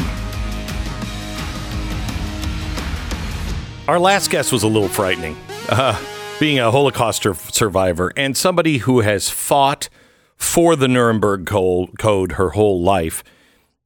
our 3.88 4.00
last 4.00 4.30
guest 4.30 4.52
was 4.52 4.64
a 4.64 4.68
little 4.68 4.90
frightening. 4.90 5.38
Uh, 5.70 5.98
being 6.40 6.60
a 6.60 6.70
Holocaust 6.70 7.26
survivor 7.54 8.12
and 8.18 8.36
somebody 8.36 8.80
who 8.80 9.00
has 9.00 9.30
fought 9.30 9.88
for 10.36 10.76
the 10.76 10.88
Nuremberg 10.90 11.46
Code 11.46 12.34
her 12.34 12.50
whole 12.50 12.82
life, 12.82 13.24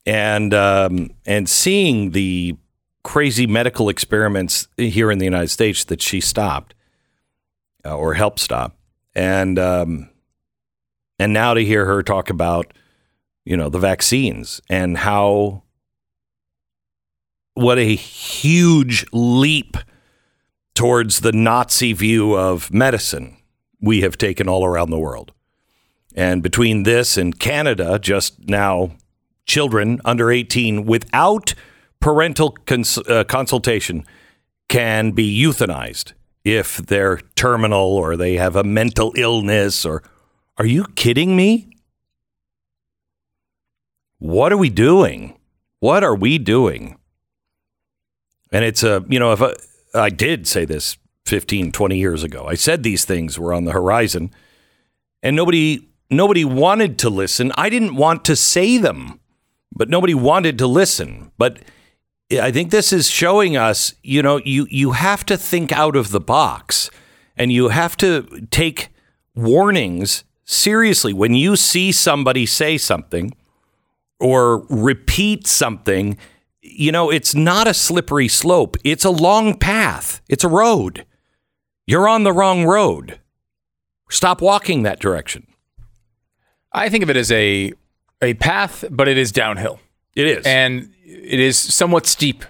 and 0.07 0.51
um, 0.53 1.11
and 1.27 1.47
seeing 1.47 2.11
the 2.11 2.57
crazy 3.03 3.45
medical 3.45 3.89
experiments 3.89 4.67
here 4.75 5.11
in 5.11 5.19
the 5.19 5.25
United 5.25 5.49
States 5.49 5.83
that 5.83 6.01
she 6.01 6.19
stopped 6.19 6.73
uh, 7.85 7.95
or 7.95 8.15
helped 8.15 8.39
stop, 8.39 8.75
and 9.13 9.59
um, 9.59 10.09
and 11.19 11.33
now 11.33 11.53
to 11.53 11.63
hear 11.63 11.85
her 11.85 12.01
talk 12.01 12.29
about 12.29 12.73
you 13.45 13.57
know 13.57 13.69
the 13.69 13.79
vaccines 13.79 14.61
and 14.69 14.97
how 14.97 15.63
what 17.53 17.77
a 17.77 17.95
huge 17.95 19.05
leap 19.11 19.75
towards 20.73 21.19
the 21.19 21.33
Nazi 21.33 21.91
view 21.91 22.37
of 22.37 22.71
medicine 22.73 23.35
we 23.81 24.01
have 24.01 24.17
taken 24.17 24.47
all 24.47 24.63
around 24.63 24.89
the 24.89 24.99
world. 24.99 25.33
And 26.15 26.41
between 26.41 26.83
this 26.83 27.17
and 27.17 27.37
Canada, 27.37 27.99
just 27.99 28.47
now, 28.47 28.91
children 29.45 29.99
under 30.05 30.31
18 30.31 30.85
without 30.85 31.53
parental 31.99 32.51
cons- 32.65 32.97
uh, 32.97 33.23
consultation 33.25 34.05
can 34.69 35.11
be 35.11 35.43
euthanized 35.43 36.13
if 36.45 36.77
they're 36.77 37.17
terminal 37.35 37.97
or 37.97 38.15
they 38.15 38.35
have 38.35 38.55
a 38.55 38.63
mental 38.63 39.11
illness 39.15 39.85
or 39.85 40.01
are 40.59 40.65
you 40.65 40.85
kidding 40.95 41.35
me? 41.37 41.69
What 44.19 44.51
are 44.51 44.57
we 44.57 44.69
doing? 44.69 45.39
What 45.79 46.03
are 46.03 46.15
we 46.15 46.37
doing? 46.37 46.97
And 48.51 48.65
it's 48.65 48.83
a, 48.83 49.05
you 49.07 49.19
know, 49.19 49.31
if 49.31 49.41
I, 49.41 49.53
I 49.93 50.09
did 50.09 50.45
say 50.47 50.65
this 50.65 50.97
15, 51.25 51.71
20 51.71 51.97
years 51.97 52.23
ago, 52.23 52.45
I 52.45 52.55
said 52.55 52.83
these 52.83 53.05
things 53.05 53.39
were 53.39 53.53
on 53.53 53.63
the 53.63 53.71
horizon 53.71 54.31
and 55.23 55.35
nobody 55.35 55.87
nobody 56.09 56.43
wanted 56.43 56.99
to 56.99 57.09
listen. 57.09 57.53
I 57.55 57.69
didn't 57.69 57.95
want 57.95 58.25
to 58.25 58.35
say 58.35 58.77
them, 58.77 59.19
but 59.73 59.89
nobody 59.89 60.13
wanted 60.13 60.57
to 60.57 60.67
listen. 60.67 61.31
But 61.37 61.59
I 62.31 62.51
think 62.51 62.71
this 62.71 62.91
is 62.91 63.09
showing 63.09 63.55
us, 63.55 63.93
you 64.03 64.21
know, 64.21 64.41
you 64.43 64.67
you 64.69 64.91
have 64.91 65.25
to 65.27 65.37
think 65.37 65.71
out 65.71 65.95
of 65.95 66.11
the 66.11 66.19
box 66.19 66.89
and 67.37 67.51
you 67.51 67.69
have 67.69 67.95
to 67.97 68.47
take 68.51 68.89
warnings 69.35 70.23
seriously 70.49 71.13
when 71.13 71.35
you 71.35 71.55
see 71.55 71.91
somebody 71.91 72.45
say 72.45 72.77
something 72.77 73.31
or 74.19 74.65
repeat 74.69 75.45
something, 75.45 76.17
you 76.61 76.91
know, 76.91 77.11
it's 77.11 77.35
not 77.35 77.67
a 77.67 77.73
slippery 77.73 78.27
slope. 78.27 78.75
It's 78.83 79.05
a 79.05 79.11
long 79.11 79.57
path. 79.57 80.21
It's 80.27 80.43
a 80.43 80.49
road. 80.49 81.05
You're 81.85 82.07
on 82.07 82.23
the 82.23 82.33
wrong 82.33 82.65
road. 82.65 83.19
Stop 84.09 84.41
walking 84.41 84.83
that 84.83 84.99
direction. 84.99 85.45
I 86.73 86.89
think 86.89 87.03
of 87.03 87.09
it 87.09 87.17
as 87.17 87.31
a 87.31 87.73
a 88.21 88.33
path, 88.35 88.83
but 88.89 89.07
it 89.07 89.17
is 89.17 89.31
downhill. 89.31 89.79
It 90.15 90.27
is. 90.27 90.45
And 90.45 90.91
it 91.05 91.39
is 91.39 91.57
somewhat 91.57 92.05
steep. 92.05 92.43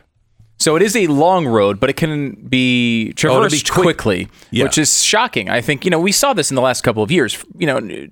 So 0.60 0.76
it 0.76 0.82
is 0.82 0.96
a 0.96 1.08
long 1.08 1.48
road, 1.48 1.80
but 1.80 1.90
it 1.90 1.96
can 1.96 2.32
be 2.32 3.10
oh, 3.12 3.14
traversed 3.14 3.66
be 3.66 3.72
quick. 3.72 3.84
quickly, 3.84 4.28
Yeah. 4.52 4.66
which 4.66 4.78
is 4.78 5.04
shocking. 5.04 5.50
I 5.50 5.62
think, 5.62 5.86
you 5.86 5.92
know, 5.92 6.00
we 6.00 6.12
saw 6.12 6.34
this 6.34 6.52
in 6.52 6.56
the 6.56 6.62
last 6.62 6.82
couple 6.82 7.02
of 7.02 7.12
years. 7.12 7.44
You 7.58 7.68
know, 7.68 8.08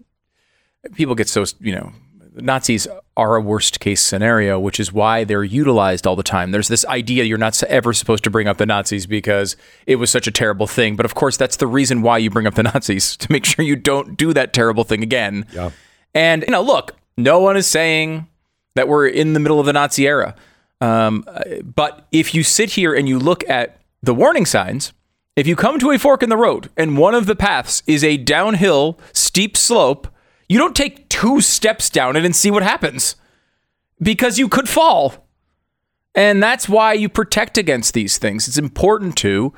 people 0.96 1.14
get 1.14 1.28
so, 1.28 1.44
you 1.60 1.76
know, 1.76 1.92
Nazis 2.36 2.88
are 3.18 3.36
a 3.36 3.42
worst 3.42 3.80
case 3.80 4.02
scenario, 4.02 4.60
which 4.60 4.80
is 4.80 4.94
why 4.94 5.24
they're 5.24 5.44
utilized 5.44 6.06
all 6.08 6.16
the 6.16 6.24
time. 6.24 6.52
There's 6.52 6.68
this 6.68 6.86
idea 6.86 7.24
you're 7.24 7.38
not 7.38 7.62
ever 7.64 7.92
supposed 7.94 8.24
to 8.26 8.30
bring 8.30 8.48
up 8.48 8.58
the 8.58 8.66
Nazis 8.66 9.08
because 9.08 9.58
it 9.86 9.96
was 9.96 10.10
such 10.10 10.28
a 10.28 10.32
terrible 10.32 10.68
thing. 10.68 10.96
But 10.96 11.06
of 11.06 11.16
course, 11.16 11.36
that's 11.36 11.58
the 11.58 11.68
reason 11.68 12.02
why 12.02 12.20
you 12.20 12.30
bring 12.30 12.48
up 12.48 12.56
the 12.56 12.64
Nazis 12.64 13.18
to 13.18 13.32
make 13.32 13.44
sure 13.44 13.66
you 13.66 13.76
don't 13.76 14.16
do 14.16 14.34
that 14.34 14.54
terrible 14.54 14.84
thing 14.84 15.04
again. 15.04 15.46
Yeah. 15.52 15.72
And, 16.14 16.44
you 16.44 16.52
know, 16.52 16.62
look, 16.62 16.96
no 17.18 17.40
one 17.40 17.58
is 17.58 17.68
saying 17.68 18.28
that 18.76 18.88
we're 18.88 19.08
in 19.08 19.34
the 19.34 19.40
middle 19.40 19.60
of 19.60 19.66
the 19.66 19.74
Nazi 19.74 20.08
era. 20.08 20.36
Um, 20.80 21.26
but 21.64 22.08
if 22.12 22.34
you 22.34 22.44
sit 22.44 22.72
here 22.72 22.94
and 22.94 23.08
you 23.10 23.18
look 23.20 23.48
at 23.50 23.82
the 24.02 24.14
warning 24.14 24.46
signs, 24.46 24.94
if 25.36 25.48
you 25.48 25.56
come 25.56 25.80
to 25.80 25.92
a 25.92 26.00
fork 26.00 26.24
in 26.24 26.30
the 26.30 26.38
road 26.38 26.70
and 26.78 26.98
one 26.98 27.14
of 27.14 27.26
the 27.26 27.36
paths 27.36 27.84
is 27.88 28.04
a 28.04 28.18
downhill, 28.18 29.00
steep 29.14 29.56
slope, 29.56 30.08
you 30.50 30.58
don't 30.58 30.76
take 30.76 31.10
two 31.10 31.42
steps 31.42 31.90
down 31.90 32.16
it 32.16 32.26
and 32.26 32.36
see 32.36 32.52
what 32.52 32.64
happens 32.64 33.16
because 34.02 34.40
you 34.40 34.48
could 34.48 34.70
fall. 34.70 35.28
And 36.16 36.42
that's 36.42 36.68
why 36.68 36.94
you 36.94 37.10
protect 37.10 37.58
against 37.58 37.94
these 37.94 38.18
things. 38.18 38.48
It's 38.48 38.58
important 38.58 39.16
to. 39.18 39.54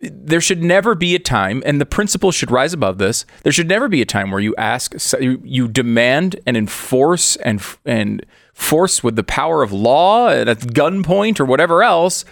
There 0.00 0.40
should 0.40 0.62
never 0.62 0.94
be 0.94 1.14
a 1.14 1.18
time, 1.18 1.62
and 1.66 1.80
the 1.80 1.86
principle 1.86 2.32
should 2.32 2.50
rise 2.50 2.72
above 2.72 2.98
this. 2.98 3.26
There 3.42 3.52
should 3.52 3.68
never 3.68 3.86
be 3.86 4.00
a 4.00 4.06
time 4.06 4.30
where 4.30 4.40
you 4.40 4.54
ask, 4.56 4.94
you 5.20 5.68
demand 5.68 6.40
and 6.46 6.56
enforce 6.56 7.36
and 7.36 7.62
and 7.84 8.24
force 8.60 9.02
with 9.02 9.16
the 9.16 9.24
power 9.24 9.62
of 9.62 9.72
law 9.72 10.28
and 10.28 10.48
at 10.48 10.58
gunpoint 10.58 11.40
or 11.40 11.44
whatever 11.44 11.82
else, 11.82 12.24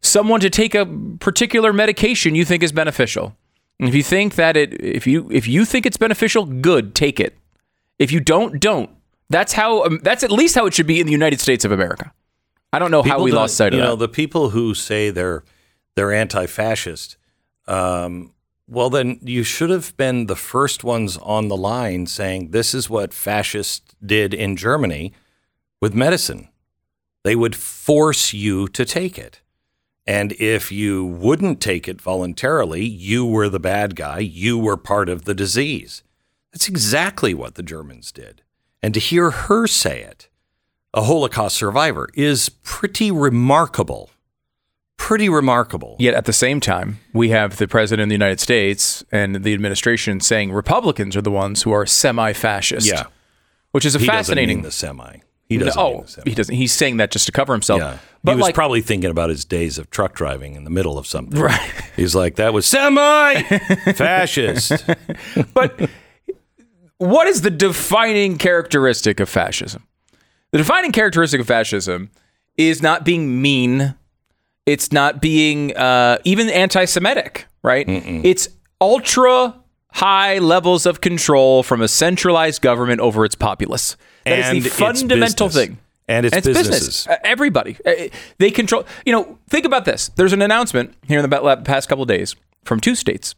someone 0.00 0.40
to 0.40 0.50
take 0.50 0.74
a 0.74 0.84
particular 1.20 1.72
medication 1.72 2.34
you 2.34 2.44
think 2.44 2.62
is 2.62 2.72
beneficial. 2.72 3.36
And 3.78 3.88
if 3.88 3.94
you 3.94 4.02
think 4.02 4.34
that 4.34 4.56
it, 4.56 4.82
if 4.82 5.06
you 5.06 5.30
if 5.30 5.46
you 5.46 5.64
think 5.64 5.86
it's 5.86 5.96
beneficial, 5.96 6.44
good, 6.44 6.94
take 6.94 7.20
it. 7.20 7.38
If 7.98 8.10
you 8.10 8.18
don't, 8.20 8.60
don't. 8.60 8.90
That's 9.30 9.52
how. 9.52 9.84
Um, 9.84 10.00
that's 10.02 10.24
at 10.24 10.32
least 10.32 10.56
how 10.56 10.66
it 10.66 10.74
should 10.74 10.86
be 10.86 11.00
in 11.00 11.06
the 11.06 11.12
United 11.12 11.40
States 11.40 11.64
of 11.64 11.70
America. 11.70 12.12
I 12.72 12.80
don't 12.80 12.90
know 12.90 13.02
how 13.02 13.22
we 13.22 13.30
lost 13.30 13.56
sight 13.56 13.72
of 13.72 13.78
you 13.78 13.84
know 13.84 13.94
that. 13.94 14.06
the 14.06 14.08
people 14.08 14.50
who 14.50 14.74
say 14.74 15.10
they're 15.10 15.44
they're 15.94 16.12
anti-fascist. 16.12 17.16
Um, 17.66 18.32
well, 18.66 18.90
then 18.90 19.20
you 19.22 19.44
should 19.44 19.70
have 19.70 19.96
been 19.96 20.26
the 20.26 20.36
first 20.36 20.82
ones 20.82 21.16
on 21.18 21.48
the 21.48 21.56
line 21.56 22.06
saying 22.06 22.50
this 22.50 22.74
is 22.74 22.90
what 22.90 23.14
fascists 23.14 23.94
did 24.04 24.34
in 24.34 24.56
Germany 24.56 25.12
with 25.80 25.94
medicine. 25.94 26.48
They 27.24 27.36
would 27.36 27.56
force 27.56 28.32
you 28.32 28.68
to 28.68 28.84
take 28.84 29.18
it. 29.18 29.40
And 30.06 30.32
if 30.32 30.72
you 30.72 31.04
wouldn't 31.04 31.60
take 31.60 31.86
it 31.86 32.00
voluntarily, 32.00 32.84
you 32.84 33.26
were 33.26 33.48
the 33.48 33.60
bad 33.60 33.94
guy. 33.94 34.20
You 34.20 34.58
were 34.58 34.76
part 34.78 35.08
of 35.08 35.24
the 35.26 35.34
disease. 35.34 36.02
That's 36.52 36.68
exactly 36.68 37.34
what 37.34 37.56
the 37.56 37.62
Germans 37.62 38.10
did. 38.10 38.42
And 38.82 38.94
to 38.94 39.00
hear 39.00 39.30
her 39.30 39.66
say 39.66 40.00
it, 40.02 40.28
a 40.94 41.02
Holocaust 41.02 41.56
survivor, 41.56 42.08
is 42.14 42.48
pretty 42.48 43.10
remarkable. 43.10 44.08
Pretty 44.96 45.28
remarkable. 45.28 45.96
Yet 45.98 46.14
at 46.14 46.24
the 46.24 46.32
same 46.32 46.58
time, 46.60 47.00
we 47.12 47.28
have 47.28 47.58
the 47.58 47.68
president 47.68 48.04
of 48.04 48.08
the 48.08 48.14
United 48.14 48.40
States 48.40 49.04
and 49.12 49.44
the 49.44 49.52
administration 49.52 50.20
saying 50.20 50.52
Republicans 50.52 51.16
are 51.16 51.22
the 51.22 51.30
ones 51.30 51.62
who 51.62 51.72
are 51.72 51.84
semi-fascist. 51.84 52.86
Yeah. 52.86 53.04
which 53.72 53.84
is 53.84 53.94
a 53.94 53.98
He 53.98 54.06
doesn't 54.06 54.16
fascinating. 54.16 54.56
mean 54.58 54.64
the 54.64 54.70
semi. 54.72 55.18
He 55.48 55.56
doesn't 55.56 55.80
oh, 55.80 56.04
he 56.24 56.34
doesn't. 56.34 56.54
He's 56.54 56.72
saying 56.72 56.98
that 56.98 57.10
just 57.10 57.24
to 57.26 57.32
cover 57.32 57.54
himself. 57.54 57.80
Yeah. 57.80 57.98
But 58.22 58.32
he 58.32 58.36
was 58.36 58.42
like, 58.42 58.54
probably 58.54 58.82
thinking 58.82 59.10
about 59.10 59.30
his 59.30 59.46
days 59.46 59.78
of 59.78 59.88
truck 59.88 60.14
driving 60.14 60.54
in 60.56 60.64
the 60.64 60.70
middle 60.70 60.98
of 60.98 61.06
something. 61.06 61.40
Right. 61.40 61.72
He's 61.96 62.14
like, 62.14 62.36
that 62.36 62.52
was 62.52 62.66
semi 62.66 63.42
fascist. 63.94 64.84
but 65.54 65.88
what 66.98 67.28
is 67.28 67.40
the 67.40 67.50
defining 67.50 68.36
characteristic 68.36 69.20
of 69.20 69.28
fascism? 69.28 69.84
The 70.50 70.58
defining 70.58 70.92
characteristic 70.92 71.40
of 71.40 71.46
fascism 71.46 72.10
is 72.58 72.82
not 72.82 73.04
being 73.04 73.40
mean. 73.40 73.94
It's 74.66 74.92
not 74.92 75.22
being 75.22 75.74
uh, 75.74 76.18
even 76.24 76.50
anti-Semitic, 76.50 77.46
right? 77.62 77.86
It's 77.88 78.48
ultra 78.80 79.57
high 79.92 80.38
levels 80.38 80.86
of 80.86 81.00
control 81.00 81.62
from 81.62 81.80
a 81.80 81.88
centralized 81.88 82.62
government 82.62 83.00
over 83.00 83.24
its 83.24 83.34
populace. 83.34 83.96
That 84.24 84.38
is 84.38 84.46
And 84.46 84.62
the 84.62 84.70
fundamental 84.70 85.48
thing. 85.48 85.78
And 86.06 86.24
its 86.24 86.34
business. 86.34 86.56
businesses. 86.68 87.06
Uh, 87.06 87.16
everybody. 87.24 87.76
Uh, 87.84 88.08
They 88.38 88.50
control. 88.50 88.86
You 89.04 89.12
know, 89.12 89.38
think 89.50 89.66
about 89.66 89.84
this. 89.84 90.08
There's 90.16 90.32
an 90.32 90.40
announcement 90.42 90.94
here 91.06 91.18
in 91.22 91.28
the 91.28 91.56
past 91.64 91.88
couple 91.88 92.02
of 92.02 92.08
days 92.08 92.34
from 92.64 92.80
two 92.80 92.94
states 92.94 93.34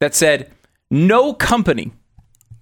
that 0.00 0.14
said 0.14 0.50
no 0.90 1.34
company 1.34 1.92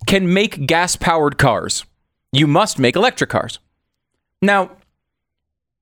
can 0.06 0.32
make 0.32 0.66
gas 0.66 0.96
powered 0.96 1.38
cars. 1.38 1.84
You 2.32 2.46
must 2.46 2.78
make 2.78 2.96
electric 2.96 3.30
cars. 3.30 3.58
Now, 4.40 4.70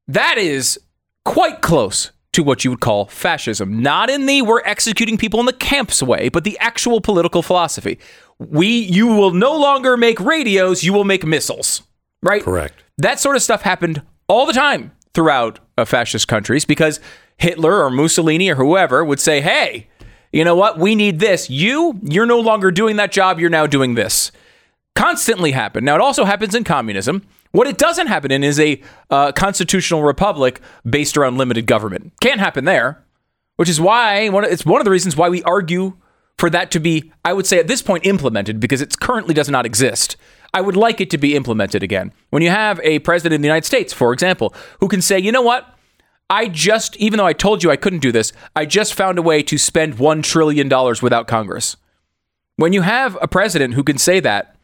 that 0.08 0.36
is 0.36 0.78
quite 1.24 1.62
close 1.62 2.10
to 2.32 2.42
what 2.42 2.64
you 2.64 2.70
would 2.70 2.80
call 2.80 3.06
fascism. 3.06 3.82
Not 3.82 4.10
in 4.10 4.26
the 4.26 4.42
we're 4.42 4.62
executing 4.62 5.18
people 5.18 5.40
in 5.40 5.46
the 5.46 5.52
camps 5.52 6.02
way, 6.02 6.28
but 6.28 6.44
the 6.44 6.58
actual 6.58 7.00
political 7.00 7.42
philosophy. 7.42 7.98
We 8.38 8.68
you 8.68 9.08
will 9.08 9.32
no 9.32 9.56
longer 9.56 9.96
make 9.96 10.20
radios, 10.20 10.84
you 10.84 10.92
will 10.92 11.04
make 11.04 11.24
missiles. 11.24 11.82
Right? 12.22 12.42
Correct. 12.42 12.82
That 12.98 13.18
sort 13.18 13.36
of 13.36 13.42
stuff 13.42 13.62
happened 13.62 14.02
all 14.28 14.46
the 14.46 14.52
time 14.52 14.92
throughout 15.14 15.58
uh, 15.76 15.84
fascist 15.84 16.28
countries 16.28 16.64
because 16.64 17.00
Hitler 17.38 17.82
or 17.82 17.90
Mussolini 17.90 18.50
or 18.50 18.56
whoever 18.56 19.04
would 19.04 19.20
say, 19.20 19.40
"Hey, 19.40 19.88
you 20.32 20.44
know 20.44 20.54
what? 20.54 20.78
We 20.78 20.94
need 20.94 21.18
this. 21.18 21.50
You, 21.50 21.98
you're 22.02 22.26
no 22.26 22.38
longer 22.38 22.70
doing 22.70 22.96
that 22.96 23.10
job. 23.12 23.40
You're 23.40 23.50
now 23.50 23.66
doing 23.66 23.94
this." 23.94 24.30
Constantly 24.94 25.52
happen. 25.52 25.84
Now 25.84 25.94
it 25.94 26.00
also 26.00 26.24
happens 26.24 26.54
in 26.54 26.64
communism. 26.64 27.22
What 27.52 27.66
it 27.66 27.78
doesn't 27.78 28.06
happen 28.06 28.30
in 28.30 28.44
is 28.44 28.60
a 28.60 28.80
uh, 29.10 29.32
constitutional 29.32 30.02
republic 30.02 30.60
based 30.88 31.16
around 31.16 31.36
limited 31.36 31.66
government. 31.66 32.12
Can't 32.20 32.40
happen 32.40 32.64
there, 32.64 33.04
which 33.56 33.68
is 33.68 33.80
why 33.80 34.28
one, 34.28 34.44
it's 34.44 34.64
one 34.64 34.80
of 34.80 34.84
the 34.84 34.90
reasons 34.90 35.16
why 35.16 35.28
we 35.28 35.42
argue 35.42 35.96
for 36.38 36.48
that 36.50 36.70
to 36.70 36.80
be, 36.80 37.12
I 37.24 37.32
would 37.32 37.46
say 37.46 37.58
at 37.58 37.66
this 37.66 37.82
point, 37.82 38.06
implemented 38.06 38.60
because 38.60 38.80
it 38.80 38.98
currently 39.00 39.34
does 39.34 39.50
not 39.50 39.66
exist. 39.66 40.16
I 40.54 40.60
would 40.60 40.76
like 40.76 41.00
it 41.00 41.10
to 41.10 41.18
be 41.18 41.36
implemented 41.36 41.82
again. 41.82 42.12
When 42.30 42.42
you 42.42 42.50
have 42.50 42.80
a 42.82 43.00
president 43.00 43.34
in 43.34 43.42
the 43.42 43.48
United 43.48 43.66
States, 43.66 43.92
for 43.92 44.12
example, 44.12 44.54
who 44.80 44.88
can 44.88 45.02
say, 45.02 45.18
you 45.18 45.32
know 45.32 45.42
what? 45.42 45.76
I 46.30 46.46
just, 46.46 46.96
even 46.96 47.18
though 47.18 47.26
I 47.26 47.32
told 47.32 47.62
you 47.62 47.70
I 47.70 47.76
couldn't 47.76 47.98
do 47.98 48.12
this, 48.12 48.32
I 48.54 48.64
just 48.64 48.94
found 48.94 49.18
a 49.18 49.22
way 49.22 49.42
to 49.42 49.58
spend 49.58 49.96
$1 49.96 50.22
trillion 50.22 50.68
without 51.02 51.26
Congress. 51.26 51.76
When 52.56 52.72
you 52.72 52.82
have 52.82 53.18
a 53.20 53.28
president 53.28 53.74
who 53.74 53.82
can 53.82 53.98
say 53.98 54.20
that, 54.20 54.56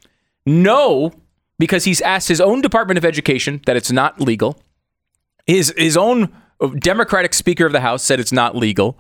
no, 0.45 1.13
because 1.59 1.85
he's 1.85 2.01
asked 2.01 2.29
his 2.29 2.41
own 2.41 2.61
Department 2.61 2.99
of 2.99 3.05
Education 3.05 3.61
that 3.67 3.77
it's 3.77 3.93
not 3.93 4.21
legal, 4.21 4.61
his, 5.47 5.73
his 5.77 5.97
own 5.97 6.33
Democratic 6.79 7.35
Speaker 7.35 7.67
of 7.67 7.73
the 7.73 7.81
House 7.81 8.03
said 8.03 8.21
it's 8.21 8.33
not 8.33 8.57
legal. 8.57 8.99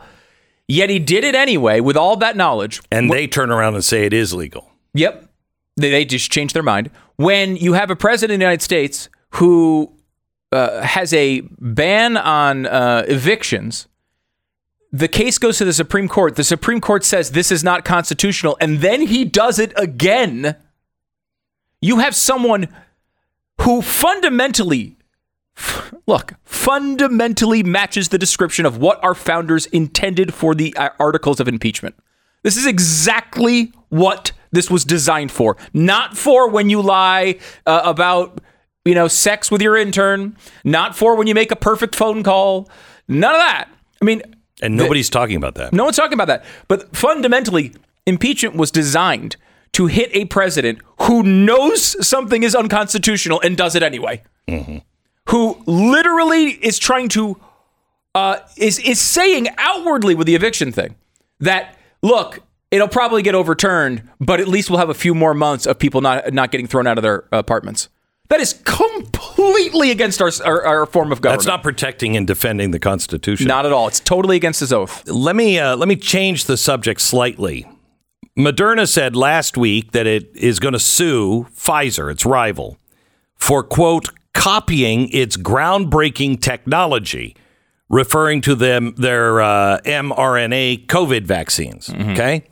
Yet 0.68 0.90
he 0.90 0.98
did 0.98 1.24
it 1.24 1.34
anyway 1.34 1.80
with 1.80 1.96
all 1.96 2.16
that 2.16 2.36
knowledge. 2.36 2.82
And 2.90 3.10
they 3.10 3.26
turn 3.26 3.50
around 3.50 3.74
and 3.74 3.84
say 3.84 4.04
it 4.04 4.12
is 4.12 4.34
legal. 4.34 4.70
Yep. 4.94 5.28
They, 5.76 5.90
they 5.90 6.04
just 6.04 6.30
change 6.30 6.52
their 6.52 6.62
mind. 6.62 6.90
When 7.16 7.56
you 7.56 7.74
have 7.74 7.90
a 7.90 7.96
president 7.96 8.34
of 8.34 8.40
the 8.40 8.44
United 8.44 8.62
States 8.62 9.08
who 9.30 9.92
uh, 10.52 10.82
has 10.82 11.12
a 11.12 11.42
ban 11.58 12.16
on 12.16 12.66
uh, 12.66 13.04
evictions, 13.06 13.86
the 14.92 15.08
case 15.08 15.38
goes 15.38 15.58
to 15.58 15.64
the 15.64 15.72
Supreme 15.72 16.08
Court. 16.08 16.36
The 16.36 16.44
Supreme 16.44 16.80
Court 16.80 17.04
says 17.04 17.30
this 17.30 17.52
is 17.52 17.62
not 17.62 17.84
constitutional, 17.84 18.56
and 18.60 18.78
then 18.78 19.02
he 19.02 19.24
does 19.24 19.58
it 19.58 19.72
again. 19.76 20.56
You 21.80 21.98
have 21.98 22.14
someone 22.14 22.68
who 23.62 23.82
fundamentally, 23.82 24.96
look, 26.06 26.34
fundamentally 26.44 27.62
matches 27.62 28.08
the 28.08 28.18
description 28.18 28.66
of 28.66 28.78
what 28.78 29.02
our 29.02 29.14
founders 29.14 29.66
intended 29.66 30.34
for 30.34 30.54
the 30.54 30.74
uh, 30.76 30.90
articles 30.98 31.40
of 31.40 31.48
impeachment. 31.48 31.94
This 32.42 32.56
is 32.56 32.66
exactly 32.66 33.72
what 33.88 34.32
this 34.52 34.70
was 34.70 34.84
designed 34.84 35.32
for. 35.32 35.56
Not 35.72 36.16
for 36.16 36.48
when 36.48 36.70
you 36.70 36.80
lie 36.80 37.38
uh, 37.66 37.82
about, 37.84 38.40
you 38.84 38.94
know, 38.94 39.08
sex 39.08 39.50
with 39.50 39.60
your 39.60 39.76
intern, 39.76 40.36
not 40.64 40.96
for 40.96 41.16
when 41.16 41.26
you 41.26 41.34
make 41.34 41.50
a 41.50 41.56
perfect 41.56 41.94
phone 41.96 42.22
call. 42.22 42.70
None 43.08 43.34
of 43.34 43.40
that. 43.40 43.68
I 44.00 44.04
mean, 44.04 44.22
And 44.62 44.76
nobody's 44.76 45.10
talking 45.10 45.36
about 45.36 45.56
that. 45.56 45.72
no 45.72 45.84
one's 45.84 45.96
talking 45.96 46.14
about 46.14 46.28
that. 46.28 46.44
But 46.68 46.94
fundamentally, 46.96 47.74
impeachment 48.06 48.56
was 48.56 48.70
designed 48.70 49.36
to 49.72 49.86
hit 49.86 50.10
a 50.12 50.24
president 50.26 50.78
who 51.02 51.22
knows 51.22 52.06
something 52.06 52.42
is 52.42 52.54
unconstitutional 52.54 53.40
and 53.42 53.56
does 53.56 53.74
it 53.74 53.82
anyway. 53.82 54.22
Who 55.28 55.60
literally 55.66 56.50
is 56.50 56.78
trying 56.78 57.08
to 57.10 57.36
uh, 58.14 58.38
is 58.56 58.78
is 58.78 59.00
saying 59.00 59.48
outwardly 59.58 60.14
with 60.14 60.26
the 60.26 60.34
eviction 60.34 60.72
thing 60.72 60.94
that 61.40 61.76
look, 62.00 62.40
it'll 62.70 62.88
probably 62.88 63.22
get 63.22 63.34
overturned, 63.34 64.08
but 64.20 64.40
at 64.40 64.48
least 64.48 64.70
we'll 64.70 64.78
have 64.78 64.88
a 64.88 64.94
few 64.94 65.14
more 65.14 65.34
months 65.34 65.66
of 65.66 65.78
people 65.78 66.00
not 66.00 66.32
not 66.32 66.50
getting 66.52 66.66
thrown 66.66 66.86
out 66.86 66.96
of 66.96 67.02
their 67.02 67.24
apartments. 67.32 67.88
That 68.28 68.40
is 68.40 68.54
completely 68.64 69.90
against 69.90 70.22
our 70.22 70.30
our, 70.44 70.64
our 70.64 70.86
form 70.86 71.10
of 71.12 71.20
government. 71.20 71.40
That's 71.40 71.46
not 71.46 71.62
protecting 71.62 72.16
and 72.16 72.26
defending 72.26 72.70
the 72.70 72.78
Constitution. 72.78 73.46
not 73.48 73.66
at 73.66 73.72
all. 73.72 73.88
It's 73.88 74.00
totally 74.00 74.36
against 74.36 74.60
his 74.60 74.72
oath. 74.72 75.06
let 75.08 75.34
me 75.36 75.58
uh, 75.58 75.76
let 75.76 75.88
me 75.88 75.96
change 75.96 76.44
the 76.44 76.56
subject 76.56 77.00
slightly. 77.00 77.66
Moderna 78.36 78.86
said 78.86 79.16
last 79.16 79.56
week 79.56 79.92
that 79.92 80.06
it 80.06 80.30
is 80.36 80.58
going 80.58 80.74
to 80.74 80.78
sue 80.78 81.46
Pfizer, 81.54 82.10
its 82.10 82.26
rival, 82.26 82.78
for 83.34 83.62
quote 83.62 84.10
copying 84.34 85.08
its 85.08 85.36
groundbreaking 85.36 86.40
technology, 86.40 87.34
referring 87.88 88.42
to 88.42 88.54
them 88.54 88.94
their 88.96 89.40
uh, 89.40 89.80
mRNA 89.80 90.86
COVID 90.86 91.24
vaccines. 91.24 91.88
Okay. 91.88 92.44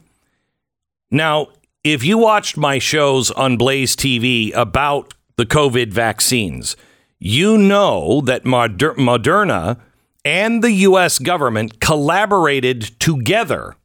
Now, 1.11 1.49
if 1.85 2.03
you 2.03 2.16
watched 2.16 2.57
my 2.57 2.79
shows 2.79 3.31
on 3.33 3.59
Blaze 3.59 3.94
TV 3.94 4.55
about 4.55 5.12
the 5.37 5.44
COVID 5.44 5.92
vaccines, 5.92 6.77
you 7.18 7.59
know 7.59 8.23
that 8.23 8.47
Moder- 8.47 8.94
Moderna 8.94 9.79
and 10.25 10.64
the 10.64 10.73
U.S. 10.73 11.18
government 11.18 11.81
collaborated 11.81 12.99
together 12.99 13.77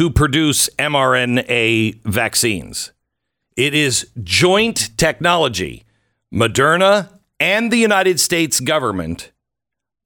to 0.00 0.08
produce 0.08 0.70
mRNA 0.78 2.00
vaccines. 2.06 2.90
It 3.54 3.74
is 3.74 4.08
joint 4.22 4.96
technology. 4.96 5.84
Moderna 6.32 7.10
and 7.38 7.70
the 7.70 7.76
United 7.76 8.18
States 8.18 8.60
government 8.60 9.30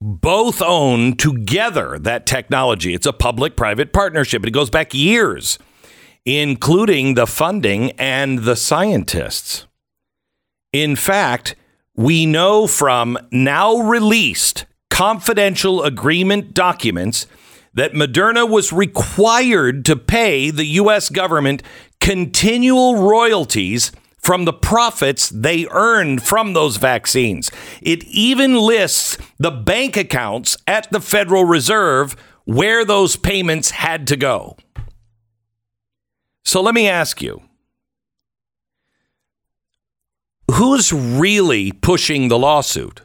both 0.01 0.61
own 0.61 1.15
together 1.15 1.97
that 1.97 2.25
technology. 2.25 2.93
It's 2.93 3.05
a 3.05 3.13
public 3.13 3.55
private 3.55 3.93
partnership. 3.93 4.45
It 4.45 4.51
goes 4.51 4.69
back 4.69 4.93
years, 4.93 5.57
including 6.25 7.13
the 7.13 7.25
funding 7.25 7.91
and 7.91 8.39
the 8.39 8.57
scientists. 8.57 9.65
In 10.73 10.97
fact, 10.97 11.55
we 11.95 12.25
know 12.25 12.67
from 12.67 13.17
now 13.31 13.77
released 13.77 14.65
confidential 14.89 15.83
agreement 15.83 16.53
documents 16.53 17.27
that 17.75 17.93
Moderna 17.93 18.49
was 18.49 18.73
required 18.73 19.85
to 19.85 19.95
pay 19.95 20.49
the 20.49 20.65
U.S. 20.65 21.09
government 21.09 21.61
continual 22.01 22.97
royalties 22.97 23.91
from 24.17 24.45
the 24.45 24.53
profits 24.53 25.29
they 25.29 25.67
earned 25.69 26.23
from 26.23 26.53
those 26.53 26.77
vaccines. 26.77 27.51
It 27.81 28.03
even 28.05 28.55
lists 28.55 29.19
the 29.37 29.51
bank 29.51 29.95
accounts 29.95 30.57
at 30.65 30.89
the 30.91 30.99
Federal 30.99 31.45
Reserve 31.45 32.15
where 32.45 32.83
those 32.83 33.15
payments 33.15 33.71
had 33.71 34.07
to 34.07 34.15
go. 34.15 34.57
So 36.43 36.61
let 36.61 36.73
me 36.73 36.87
ask 36.87 37.21
you 37.21 37.41
who's 40.51 40.91
really 40.93 41.71
pushing 41.71 42.27
the 42.27 42.39
lawsuit? 42.39 43.01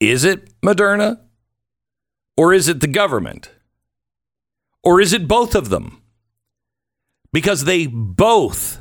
Is 0.00 0.24
it 0.24 0.60
Moderna? 0.62 1.20
Or 2.40 2.54
is 2.54 2.68
it 2.68 2.80
the 2.80 2.86
government? 2.86 3.50
Or 4.82 4.98
is 4.98 5.12
it 5.12 5.28
both 5.28 5.54
of 5.54 5.68
them? 5.68 6.00
Because 7.34 7.64
they 7.64 7.86
both 7.86 8.80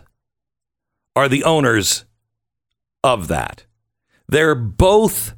are 1.13 1.27
the 1.27 1.43
owners 1.43 2.05
of 3.03 3.27
that. 3.27 3.65
They're 4.29 4.55
both 4.55 5.33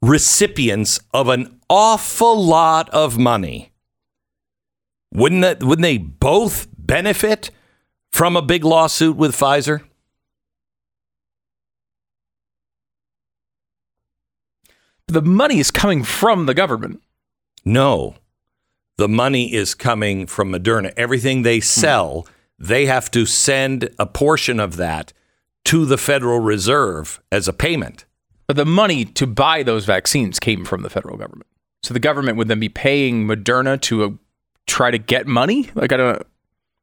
recipients 0.00 0.98
of 1.12 1.28
an 1.28 1.60
awful 1.68 2.42
lot 2.42 2.88
of 2.88 3.18
money. 3.18 3.70
Wouldn't 5.12 5.42
that, 5.42 5.62
wouldn't 5.62 5.82
they 5.82 5.98
both 5.98 6.68
benefit 6.78 7.50
from 8.12 8.34
a 8.34 8.40
big 8.40 8.64
lawsuit 8.64 9.14
with 9.14 9.36
Pfizer? 9.36 9.82
The 15.06 15.20
money 15.20 15.58
is 15.58 15.70
coming 15.70 16.02
from 16.02 16.46
the 16.46 16.54
government. 16.54 17.02
No. 17.66 18.14
The 18.96 19.08
money 19.08 19.52
is 19.52 19.74
coming 19.74 20.26
from 20.26 20.50
Moderna. 20.52 20.92
Everything 20.96 21.42
they 21.42 21.60
sell, 21.60 22.26
they 22.58 22.86
have 22.86 23.10
to 23.10 23.26
send 23.26 23.90
a 23.98 24.06
portion 24.06 24.58
of 24.58 24.76
that 24.76 25.12
to 25.66 25.84
the 25.84 25.98
Federal 25.98 26.38
Reserve 26.40 27.20
as 27.30 27.46
a 27.48 27.52
payment. 27.52 28.06
But 28.46 28.56
the 28.56 28.64
money 28.64 29.04
to 29.04 29.26
buy 29.26 29.62
those 29.64 29.84
vaccines 29.84 30.38
came 30.38 30.64
from 30.64 30.82
the 30.82 30.88
federal 30.88 31.16
government. 31.18 31.48
So 31.82 31.92
the 31.92 32.00
government 32.00 32.38
would 32.38 32.48
then 32.48 32.60
be 32.60 32.68
paying 32.68 33.26
Moderna 33.26 33.78
to 33.82 34.04
uh, 34.04 34.10
try 34.66 34.90
to 34.90 34.98
get 34.98 35.26
money. 35.26 35.68
Like 35.74 35.92
I 35.92 35.96
don't. 35.96 36.22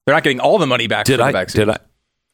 They're 0.05 0.13
not 0.13 0.23
getting 0.23 0.41
all 0.41 0.59
the 0.59 0.67
money 0.67 0.87
back 0.87 1.05
Did 1.05 1.17
for 1.19 1.23
I? 1.23 1.27
the 1.31 1.37
vaccines. 1.37 1.65
Did 1.65 1.69
I? 1.69 1.77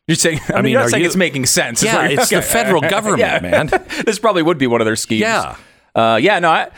You're 0.08 0.16
saying. 0.16 0.40
I, 0.50 0.54
mean, 0.56 0.64
mean, 0.64 0.72
you're 0.74 0.82
not 0.82 0.90
saying 0.90 1.04
you- 1.04 1.08
it's 1.08 1.16
making 1.16 1.46
sense. 1.46 1.84
Yeah, 1.84 1.96
what 1.98 2.04
you're- 2.12 2.16
it's 2.22 2.30
the 2.32 2.42
federal 2.42 2.82
government, 2.90 3.20
Yeah. 3.20 3.40
man. 3.40 3.68
this 4.06 4.18
probably 4.20 4.42
would 4.42 4.58
be 4.58 4.66
one 4.68 4.82
of 4.82 4.86
their 4.86 4.96
schemes. 4.96 5.22
Yeah. 5.22 5.56
Uh, 5.96 6.20
yeah. 6.22 6.40
No, 6.40 6.50
I. 6.50 6.70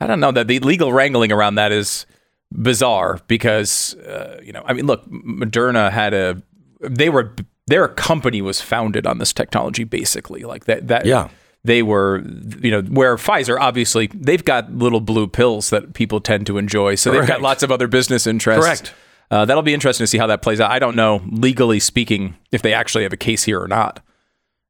I 0.00 0.06
don't 0.06 0.20
know 0.20 0.32
that 0.32 0.48
the 0.48 0.58
legal 0.60 0.92
wrangling 0.92 1.32
around 1.32 1.54
that 1.56 1.72
is 1.72 2.06
bizarre 2.52 3.20
because 3.26 3.94
uh, 3.96 4.40
you 4.42 4.52
know. 4.52 4.62
I 4.66 4.72
mean, 4.72 4.86
look, 4.86 5.08
Moderna 5.10 5.90
had 5.90 6.14
a. 6.14 6.42
They 6.80 7.08
were 7.08 7.34
their 7.66 7.88
company 7.88 8.42
was 8.42 8.60
founded 8.60 9.06
on 9.06 9.18
this 9.18 9.32
technology 9.32 9.84
basically 9.84 10.42
like 10.42 10.66
that. 10.66 10.88
That 10.88 11.06
Yeah. 11.06 11.28
they 11.64 11.82
were, 11.82 12.22
you 12.60 12.70
know, 12.70 12.82
where 12.82 13.16
Pfizer 13.16 13.58
obviously 13.58 14.08
they've 14.12 14.44
got 14.44 14.70
little 14.72 15.00
blue 15.00 15.26
pills 15.26 15.70
that 15.70 15.94
people 15.94 16.20
tend 16.20 16.46
to 16.48 16.58
enjoy, 16.58 16.94
so 16.96 17.10
they've 17.10 17.26
got 17.26 17.40
lots 17.40 17.62
of 17.62 17.70
other 17.72 17.88
business 17.88 18.26
interests. 18.26 18.62
Correct. 18.64 18.92
Uh, 19.30 19.46
that'll 19.46 19.62
be 19.62 19.72
interesting 19.72 20.04
to 20.04 20.06
see 20.06 20.18
how 20.18 20.26
that 20.26 20.42
plays 20.42 20.60
out. 20.60 20.70
I 20.70 20.78
don't 20.78 20.94
know 20.94 21.22
legally 21.30 21.80
speaking 21.80 22.36
if 22.52 22.60
they 22.60 22.74
actually 22.74 23.04
have 23.04 23.12
a 23.14 23.16
case 23.16 23.44
here 23.44 23.60
or 23.60 23.66
not, 23.66 24.00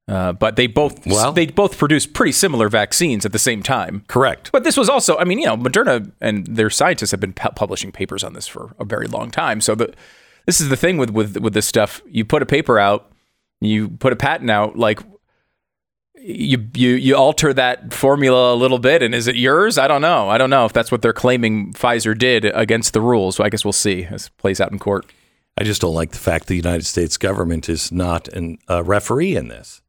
uh, 0.07 0.33
but 0.33 0.57
they 0.57 0.67
both 0.67 1.07
Well- 1.07 1.33
they 1.33 1.47
both 1.47 1.79
produce 1.79 2.07
pretty 2.07 2.33
similar 2.33 2.69
vaccines 2.69 3.25
at 3.25 3.33
the 3.33 3.39
same 3.39 3.63
time. 3.63 4.05
Correct. 4.09 4.51
But 4.53 4.65
this 4.65 4.77
was 4.77 4.89
also, 4.89 5.17
I 5.17 5.25
mean, 5.25 5.39
you 5.39 5.47
know, 5.47 5.57
Moderna 5.57 6.13
and 6.21 6.47
their 6.47 6.71
scientists 6.71 7.11
have 7.11 7.21
been 7.21 7.33
pu- 7.33 7.51
publishing 7.51 7.91
papers 7.93 8.23
on 8.23 8.35
this 8.35 8.47
for 8.47 8.75
a 8.79 8.85
very 8.85 9.07
long 9.07 9.31
time. 9.31 9.61
So 9.61 9.75
the, 9.75 9.95
this 10.47 10.61
is 10.61 10.69
the 10.69 10.77
thing 10.77 10.99
with 10.99 11.11
with 11.11 11.39
with 11.39 11.55
this 11.55 11.67
stuff. 11.67 12.03
You 12.07 12.25
put 12.25 12.43
a 12.43 12.47
paper 12.47 12.79
out, 12.79 13.11
you 13.61 13.89
put 13.89 14.13
a 14.13 14.17
patent 14.17 14.51
out, 14.51 14.77
like 14.79 15.01
you 16.17 16.69
you 16.75 16.91
you 16.91 17.17
alter 17.17 17.53
that 17.53 17.93
formula 17.93 18.55
a 18.55 18.57
little 18.57 18.79
bit, 18.79 19.03
and 19.03 19.15
is 19.15 19.27
it 19.27 19.37
yours? 19.37 19.79
I 19.79 19.89
don't 19.89 20.01
know. 20.03 20.29
I 20.29 20.39
don't 20.39 20.51
know 20.51 20.65
if 20.65 20.73
that's 20.73 20.93
what 20.93 21.03
they're 21.03 21.13
claiming 21.13 21.73
Pfizer 21.73 22.17
did 22.17 22.45
against 22.47 22.93
the 22.93 23.01
rules. 23.01 23.37
So 23.37 23.45
I 23.45 23.49
guess 23.49 23.65
we'll 23.65 23.73
see 23.73 24.05
as 24.05 24.27
it 24.27 24.37
plays 24.39 24.61
out 24.61 24.71
in 24.73 24.79
court. 24.79 25.07
I 25.59 25.65
just 25.65 25.81
don't 25.81 25.95
like 25.95 26.11
the 26.11 26.19
fact 26.19 26.47
the 26.47 26.57
United 26.57 26.85
States 26.85 27.17
government 27.17 27.69
is 27.69 27.93
not 27.93 28.27
an, 28.29 28.59
a 28.69 28.83
referee 28.83 29.37
in 29.37 29.49
this, 29.49 29.83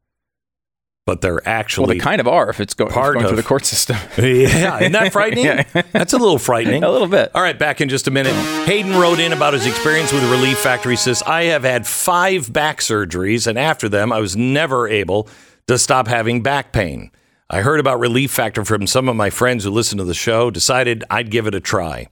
but 1.06 1.20
they're 1.20 1.46
actually 1.48 1.86
Well, 1.86 1.94
they 1.94 2.00
kind 2.00 2.20
of 2.20 2.28
are 2.28 2.50
if 2.50 2.60
it's 2.60 2.74
it's 2.78 2.92
part 2.92 3.14
going 3.14 3.26
through 3.26 3.36
the 3.36 3.42
court 3.42 3.64
system. 3.64 3.96
yeah, 4.18 4.80
isn't 4.80 4.92
that 4.92 5.12
frightening? 5.12 5.44
Yeah. 5.46 5.62
That's 5.92 6.12
a 6.12 6.18
little 6.18 6.38
frightening. 6.38 6.82
a 6.82 6.90
little 6.90 7.06
bit. 7.06 7.30
All 7.34 7.40
right, 7.40 7.58
back 7.58 7.80
in 7.80 7.88
just 7.88 8.08
a 8.08 8.10
minute. 8.10 8.34
Hayden 8.66 8.96
wrote 8.96 9.20
in 9.20 9.32
about 9.32 9.54
his 9.54 9.66
experience 9.66 10.12
with 10.12 10.28
Relief 10.30 10.58
Factor. 10.58 10.90
He 10.90 10.96
says, 10.96 11.22
I 11.22 11.44
have 11.44 11.62
had 11.62 11.86
five 11.86 12.52
back 12.52 12.80
surgeries, 12.80 13.46
and 13.46 13.56
after 13.56 13.88
them, 13.88 14.12
I 14.12 14.18
was 14.18 14.36
never 14.36 14.88
able 14.88 15.28
to 15.68 15.78
stop 15.78 16.08
having 16.08 16.42
back 16.42 16.72
pain. 16.72 17.12
I 17.48 17.60
heard 17.60 17.78
about 17.78 18.00
Relief 18.00 18.32
Factor 18.32 18.64
from 18.64 18.88
some 18.88 19.08
of 19.08 19.14
my 19.14 19.30
friends 19.30 19.62
who 19.62 19.70
listen 19.70 19.98
to 19.98 20.04
the 20.04 20.14
show, 20.14 20.50
decided 20.50 21.04
I'd 21.08 21.30
give 21.30 21.46
it 21.46 21.54
a 21.54 21.60
try. 21.60 22.08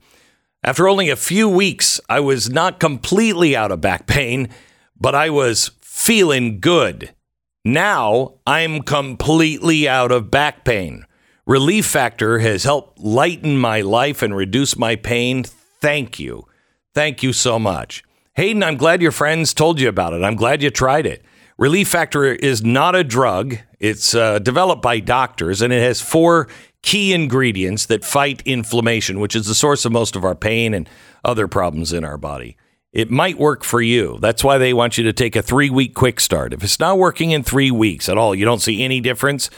After 0.63 0.87
only 0.87 1.09
a 1.09 1.17
few 1.17 1.49
weeks, 1.49 1.99
I 2.07 2.21
was 2.21 2.49
not 2.49 2.79
completely 2.79 3.55
out 3.57 3.71
of 3.73 3.81
back 3.81 4.07
pain, 4.07 4.47
but 4.99 5.13
I 5.13 5.29
was 5.29 5.71
feeling 5.81 6.61
good. 6.61 7.13
Now 7.67 8.35
I'm 8.45 8.83
completely 8.83 9.89
out 9.89 10.11
of 10.11 10.29
back 10.29 10.63
pain. 10.63 11.03
Relief 11.47 11.87
Factor 11.87 12.37
has 12.37 12.63
helped 12.63 12.99
lighten 12.99 13.57
my 13.57 13.81
life 13.81 14.21
and 14.21 14.35
reduce 14.35 14.77
my 14.77 14.95
pain. 14.95 15.43
Thank 15.43 16.19
you. 16.19 16.45
Thank 16.93 17.23
you 17.23 17.33
so 17.33 17.57
much. 17.57 18.03
Hayden, 18.35 18.61
I'm 18.61 18.77
glad 18.77 19.01
your 19.01 19.11
friends 19.11 19.51
told 19.51 19.79
you 19.79 19.89
about 19.89 20.13
it. 20.13 20.21
I'm 20.21 20.35
glad 20.35 20.61
you 20.61 20.69
tried 20.69 21.07
it. 21.07 21.25
Relief 21.57 21.87
Factor 21.87 22.25
is 22.25 22.63
not 22.63 22.95
a 22.95 23.03
drug. 23.03 23.57
It's 23.79 24.13
uh, 24.13 24.37
developed 24.37 24.83
by 24.83 24.99
doctors 24.99 25.63
and 25.63 25.73
it 25.73 25.81
has 25.81 26.01
four 26.01 26.47
key 26.83 27.13
ingredients 27.13 27.87
that 27.87 28.05
fight 28.05 28.43
inflammation, 28.45 29.19
which 29.19 29.35
is 29.35 29.47
the 29.47 29.55
source 29.55 29.85
of 29.85 29.91
most 29.91 30.15
of 30.15 30.23
our 30.23 30.35
pain 30.35 30.75
and 30.75 30.87
other 31.23 31.47
problems 31.47 31.93
in 31.93 32.05
our 32.05 32.19
body. 32.19 32.57
It 32.95 33.11
might 33.11 33.37
work 33.37 33.65
for 33.65 33.81
you. 33.81 34.17
That's 34.21 34.41
why 34.41 34.57
they 34.57 34.73
want 34.73 34.97
you 34.97 35.03
to 35.03 35.11
take 35.11 35.35
a 35.35 35.41
three 35.41 35.69
week 35.69 35.93
quick 35.93 36.21
start. 36.21 36.53
If 36.53 36.63
it's 36.63 36.79
not 36.79 36.97
working 36.97 37.31
in 37.31 37.43
three 37.43 37.69
weeks 37.69 38.07
at 38.07 38.17
all, 38.17 38.33
you 38.33 38.45
don't 38.45 38.61
see 38.61 38.81
any 38.81 39.01
difference, 39.01 39.49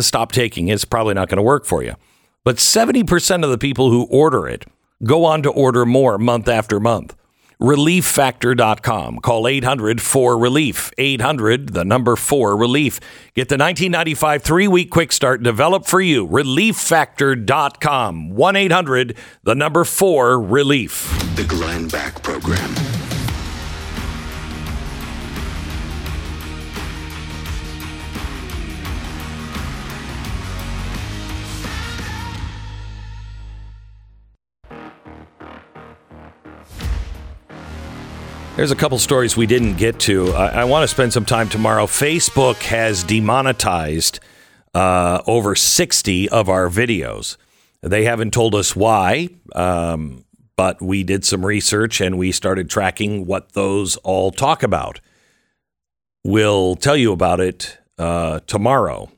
stop 0.00 0.32
taking 0.32 0.66
it. 0.66 0.74
It's 0.74 0.84
probably 0.84 1.14
not 1.14 1.28
going 1.28 1.36
to 1.36 1.42
work 1.42 1.64
for 1.64 1.84
you. 1.84 1.94
But 2.42 2.56
70% 2.56 3.44
of 3.44 3.50
the 3.50 3.58
people 3.58 3.90
who 3.90 4.06
order 4.06 4.48
it 4.48 4.64
go 5.04 5.24
on 5.24 5.44
to 5.44 5.50
order 5.50 5.86
more 5.86 6.18
month 6.18 6.48
after 6.48 6.80
month 6.80 7.14
relieffactor.com. 7.60 9.18
Call 9.18 9.46
800 9.46 10.00
4 10.00 10.38
Relief. 10.38 10.90
800, 10.98 11.74
the 11.74 11.84
number 11.84 12.16
4 12.16 12.56
Relief. 12.56 12.98
Get 13.34 13.48
the 13.48 13.56
1995 13.56 14.42
three 14.42 14.68
week 14.68 14.90
quick 14.90 15.12
start 15.12 15.42
developed 15.42 15.88
for 15.88 16.00
you. 16.00 16.26
Relieffactor.com. 16.26 18.30
1 18.30 18.56
800, 18.56 19.16
the 19.44 19.54
number 19.54 19.84
4 19.84 20.40
Relief. 20.40 21.36
The 21.36 21.44
Glenn 21.44 21.88
Beck 21.88 22.22
Program. 22.22 22.99
There's 38.60 38.70
a 38.70 38.76
couple 38.76 38.98
stories 38.98 39.38
we 39.38 39.46
didn't 39.46 39.76
get 39.76 39.98
to. 40.00 40.34
I, 40.34 40.48
I 40.48 40.64
want 40.64 40.82
to 40.82 40.88
spend 40.88 41.14
some 41.14 41.24
time 41.24 41.48
tomorrow. 41.48 41.86
Facebook 41.86 42.62
has 42.64 43.02
demonetized 43.02 44.20
uh, 44.74 45.22
over 45.26 45.54
60 45.54 46.28
of 46.28 46.50
our 46.50 46.68
videos. 46.68 47.38
They 47.80 48.04
haven't 48.04 48.34
told 48.34 48.54
us 48.54 48.76
why, 48.76 49.30
um, 49.54 50.26
but 50.56 50.82
we 50.82 51.04
did 51.04 51.24
some 51.24 51.46
research 51.46 52.02
and 52.02 52.18
we 52.18 52.32
started 52.32 52.68
tracking 52.68 53.24
what 53.24 53.52
those 53.52 53.96
all 53.96 54.30
talk 54.30 54.62
about. 54.62 55.00
We'll 56.22 56.76
tell 56.76 56.98
you 56.98 57.12
about 57.12 57.40
it 57.40 57.78
uh, 57.96 58.40
tomorrow. 58.40 59.10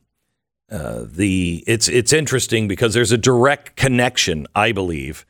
Uh, 0.70 1.04
the 1.04 1.64
it's 1.66 1.88
it's 1.88 2.12
interesting 2.12 2.68
because 2.68 2.94
there's 2.94 3.10
a 3.10 3.18
direct 3.18 3.74
connection, 3.74 4.46
I 4.54 4.70
believe, 4.70 5.26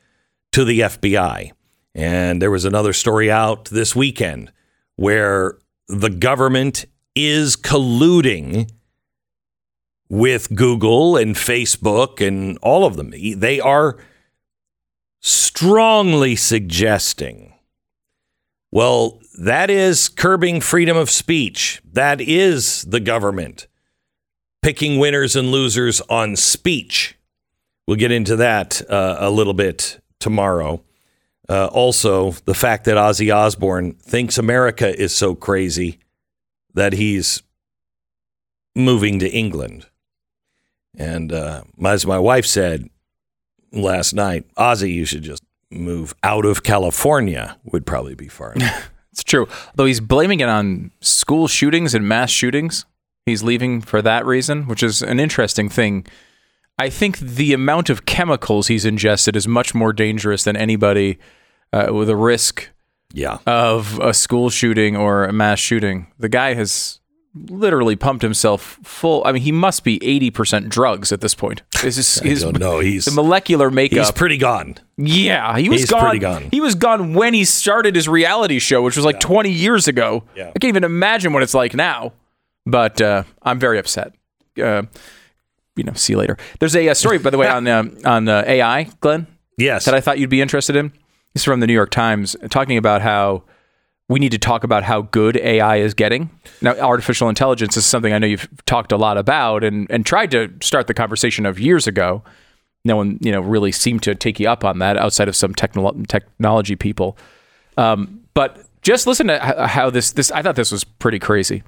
to 0.53 0.67
the 0.67 0.81
FBI. 0.81 1.53
And 1.95 2.41
there 2.41 2.51
was 2.51 2.65
another 2.65 2.93
story 2.93 3.31
out 3.31 3.67
this 3.67 3.95
weekend 3.95 4.53
where 4.97 5.59
the 5.89 6.11
government 6.11 6.87
is 7.15 7.57
colluding 7.57 8.71
with 10.09 10.55
Google 10.55 11.17
and 11.17 11.35
Facebook 11.35 12.27
and 12.27 12.59
all 12.63 12.85
of 12.85 12.97
them. 12.97 13.13
They 13.13 13.61
are 13.61 13.99
strongly 15.21 16.37
suggesting, 16.37 17.55
well, 18.71 19.21
that 19.39 19.71
is 19.71 20.09
curbing 20.09 20.61
freedom 20.61 20.97
of 20.97 21.11
speech. 21.11 21.81
That 21.93 22.21
is 22.21 22.83
the 22.83 23.01
government 23.01 23.67
picking 24.63 24.99
winners 24.99 25.35
and 25.35 25.51
losers 25.51 26.01
on 26.03 26.37
speech. 26.37 27.19
We'll 27.87 27.97
get 27.97 28.13
into 28.13 28.37
that 28.37 28.81
uh, 28.89 29.17
a 29.19 29.31
little 29.31 29.55
bit 29.55 30.01
tomorrow. 30.21 30.85
Uh, 31.49 31.67
also, 31.67 32.33
the 32.45 32.55
fact 32.55 32.85
that 32.85 32.97
Ozzy 32.97 33.35
Osbourne 33.35 33.95
thinks 33.95 34.39
America 34.39 34.99
is 34.99 35.15
so 35.15 35.35
crazy 35.35 35.99
that 36.75 36.93
he's 36.93 37.43
moving 38.75 39.19
to 39.19 39.29
England. 39.29 39.87
And 40.97 41.33
uh, 41.33 41.63
as 41.85 42.07
my 42.07 42.19
wife 42.19 42.47
said 42.47 42.89
last 43.73 44.13
night, 44.15 44.45
Ozzy, 44.57 44.93
you 44.93 45.05
should 45.05 45.23
just 45.23 45.43
move 45.71 46.15
out 46.23 46.45
of 46.45 46.63
California, 46.63 47.57
would 47.65 47.87
probably 47.87 48.15
be 48.15 48.29
far. 48.29 48.55
It's 49.13 49.23
true. 49.23 49.47
Though 49.75 49.85
he's 49.85 50.01
blaming 50.01 50.41
it 50.41 50.49
on 50.49 50.91
school 51.03 51.47
shootings 51.47 51.95
and 51.95 52.09
mass 52.09 52.31
shootings. 52.31 52.87
He's 53.27 53.43
leaving 53.43 53.83
for 53.83 54.01
that 54.01 54.25
reason, 54.25 54.67
which 54.67 54.83
is 54.83 55.03
an 55.03 55.21
interesting 55.21 55.69
thing. 55.69 56.07
I 56.79 56.89
think 56.89 57.19
the 57.19 57.53
amount 57.53 57.91
of 57.91 58.07
chemicals 58.07 58.69
he's 58.69 58.85
ingested 58.85 59.37
is 59.37 59.47
much 59.47 59.75
more 59.75 59.93
dangerous 59.93 60.45
than 60.45 60.57
anybody 60.57 61.19
uh, 61.73 61.89
with 61.93 62.09
a 62.09 62.17
risk 62.17 62.71
yeah. 63.13 63.39
of 63.47 63.99
a 64.01 64.15
school 64.15 64.51
shooting 64.51 64.97
or 64.97 65.25
a 65.25 65.33
mass 65.33 65.59
shooting. 65.59 66.09
The 66.19 66.29
guy 66.29 66.55
has 66.55 67.01
literally 67.35 67.97
pumped 67.97 68.23
himself 68.23 68.79
full. 68.83 69.23
I 69.25 69.33
mean, 69.33 69.43
he 69.43 69.53
must 69.53 69.85
be 69.85 69.99
80% 70.01 70.69
drugs 70.69 71.13
at 71.13 71.21
this 71.21 71.35
point. 71.35 71.63
This 71.83 71.99
is 71.99 72.21
I 72.25 72.29
his, 72.29 72.43
don't 72.43 72.59
know. 72.59 72.81
He's 72.81 73.05
the 73.07 73.13
molecular 73.13 73.71
makeup. 73.71 73.99
he's 73.99 74.11
pretty 74.11 74.37
gone. 74.37 74.77
yeah, 74.97 75.57
he 75.59 75.69
was 75.69 75.81
he's 75.83 75.91
gone. 75.91 76.01
pretty 76.01 76.19
gone. 76.19 76.49
He 76.51 76.61
was 76.61 76.75
gone 76.75 77.15
when 77.15 77.35
he 77.35 77.45
started 77.45 77.95
his 77.95 78.09
reality 78.09 78.59
show, 78.59 78.83
which 78.83 78.97
was 78.97 79.05
like 79.05 79.21
20 79.21 79.51
years 79.51 79.89
ago. 79.89 80.25
Yeah. 80.37 80.49
I 80.49 80.59
can't 80.59 80.65
even 80.65 80.85
imagine 80.85 81.33
what 81.33 81.43
it's 81.43 81.55
like 81.55 81.75
now. 81.75 82.13
But 82.65 83.01
uh, 83.01 83.25
I'm 83.43 83.59
very 83.59 83.79
upset. 83.79 84.15
Uh, 84.63 84.83
you 85.77 85.85
know, 85.85 85.93
see 85.95 86.13
you 86.13 86.19
later. 86.19 86.37
There's 86.61 86.77
a, 86.77 86.89
uh 86.89 86.95
story, 86.95 87.19
by 87.19 87.31
the 87.31 87.39
way, 87.39 87.49
on 87.59 87.67
uh, 87.67 87.85
on 88.05 88.29
uh, 88.29 88.45
AI, 88.47 88.85
Glenn, 89.01 89.27
Yes. 89.59 89.85
that 89.85 89.95
I 89.95 90.01
thought 90.01 90.19
you'd 90.19 90.31
be 90.31 90.41
interested 90.41 90.77
in. 90.77 90.89
This 91.35 91.43
is 91.43 91.45
from 91.45 91.61
the 91.61 91.67
New 91.67 91.73
York 91.73 91.91
Times, 91.91 92.37
talking 92.51 92.77
about 92.77 93.01
how 93.03 93.45
we 94.09 94.19
need 94.19 94.33
to 94.33 94.39
talk 94.39 94.65
about 94.65 94.83
how 94.83 95.03
good 95.03 95.37
AI 95.39 95.77
is 95.77 95.95
getting. 95.95 96.29
Now, 96.61 96.75
artificial 96.79 97.31
intelligence 97.31 97.77
is 97.79 97.87
something 97.87 98.13
I 98.13 98.19
know 98.19 98.27
you've 98.27 98.49
talked 98.67 98.93
a 98.93 98.99
lot 98.99 99.17
about 99.17 99.65
and, 99.65 99.87
and 99.91 100.05
tried 100.05 100.31
to 100.33 100.53
start 100.61 100.87
the 100.89 100.95
conversation 100.95 101.47
of 101.47 101.59
years 101.59 101.87
ago. 101.87 102.23
No 102.85 102.97
one, 102.97 103.17
you 103.23 103.33
know, 103.33 103.41
really 103.41 103.73
seemed 103.73 104.03
to 104.03 104.15
take 104.15 104.39
you 104.41 104.49
up 104.51 104.65
on 104.65 104.81
that 104.81 104.99
outside 104.99 105.29
of 105.29 105.37
some 105.37 105.55
technolo- 105.55 106.07
technology 106.09 106.77
people. 106.77 107.17
Um, 107.79 108.21
but 108.35 108.67
just 108.83 109.07
listen 109.07 109.29
to 109.29 109.39
how 109.39 109.89
this 109.89 110.13
this 110.13 110.31
I 110.33 110.43
thought 110.43 110.57
this 110.57 110.73
was 110.73 110.85
pretty 110.85 111.19
crazy. 111.21 111.63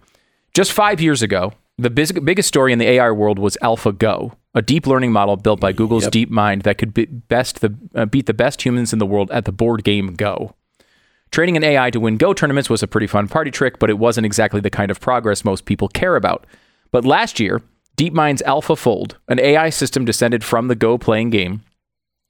Just 0.52 0.72
five 0.72 1.00
years 1.00 1.22
ago, 1.22 1.52
the 1.76 1.90
bis- 1.90 2.12
biggest 2.12 2.48
story 2.48 2.72
in 2.72 2.78
the 2.78 2.88
AI 2.88 3.10
world 3.10 3.38
was 3.38 3.56
AlphaGo, 3.62 4.36
a 4.54 4.62
deep 4.62 4.86
learning 4.86 5.12
model 5.12 5.36
built 5.36 5.60
by 5.60 5.72
Google's 5.72 6.06
DeepMind 6.08 6.62
that 6.62 6.78
could 6.78 6.94
be 6.94 7.06
best 7.06 7.60
the, 7.60 7.74
uh, 7.94 8.06
beat 8.06 8.26
the 8.26 8.34
best 8.34 8.64
humans 8.64 8.92
in 8.92 8.98
the 8.98 9.06
world 9.06 9.30
at 9.32 9.44
the 9.44 9.52
board 9.52 9.84
game 9.84 10.14
Go. 10.14 10.54
Training 11.30 11.56
an 11.56 11.64
AI 11.64 11.90
to 11.90 11.98
win 11.98 12.16
Go 12.16 12.32
tournaments 12.32 12.70
was 12.70 12.82
a 12.82 12.86
pretty 12.86 13.08
fun 13.08 13.26
party 13.26 13.50
trick, 13.50 13.80
but 13.80 13.90
it 13.90 13.98
wasn't 13.98 14.24
exactly 14.24 14.60
the 14.60 14.70
kind 14.70 14.90
of 14.90 15.00
progress 15.00 15.44
most 15.44 15.64
people 15.64 15.88
care 15.88 16.14
about. 16.14 16.46
But 16.92 17.04
last 17.04 17.40
year, 17.40 17.60
DeepMind's 17.96 18.42
AlphaFold, 18.46 19.14
an 19.26 19.40
AI 19.40 19.70
system 19.70 20.04
descended 20.04 20.44
from 20.44 20.68
the 20.68 20.76
Go 20.76 20.96
playing 20.96 21.30
game, 21.30 21.62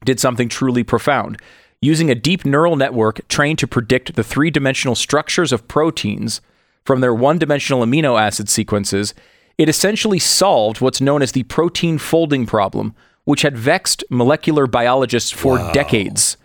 did 0.07 0.21
something 0.21 0.49
truly 0.49 0.85
profound. 0.85 1.39
Using 1.83 2.11
a 2.11 2.15
deep 2.15 2.47
neural 2.47 2.77
network 2.77 3.27
trained 3.29 3.59
to 3.59 3.67
predict 3.67 4.15
the 4.15 4.25
three 4.25 4.51
dimensional 4.51 4.95
structures 4.95 5.53
of 5.53 5.69
proteins 5.69 6.41
from 6.85 7.01
their 7.01 7.15
one 7.15 7.39
dimensional 7.39 7.85
amino 7.85 8.21
acid 8.21 8.49
sequences, 8.49 9.13
it 9.59 9.69
essentially 9.69 10.19
solved 10.19 10.81
what's 10.81 11.01
known 11.01 11.23
as 11.23 11.33
the 11.33 11.45
protein 11.45 11.99
folding 11.99 12.47
problem, 12.47 12.95
which 13.25 13.43
had 13.43 13.57
vexed 13.57 14.05
molecular 14.11 14.67
biologists 14.67 15.31
for 15.31 15.59
decades. 15.73 16.37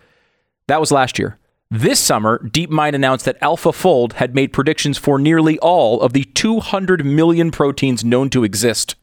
That 0.68 0.80
was 0.80 0.92
last 0.92 1.18
year. 1.18 1.38
This 1.70 2.00
summer, 2.00 2.40
DeepMind 2.40 2.94
announced 2.94 3.24
that 3.26 3.40
AlphaFold 3.40 4.14
had 4.14 4.34
made 4.34 4.52
predictions 4.52 4.98
for 4.98 5.18
nearly 5.18 5.58
all 5.60 6.00
of 6.00 6.12
the 6.12 6.24
200 6.24 7.04
million 7.04 7.50
proteins 7.50 8.04
known 8.04 8.28
to 8.30 8.42
exist. 8.42 8.96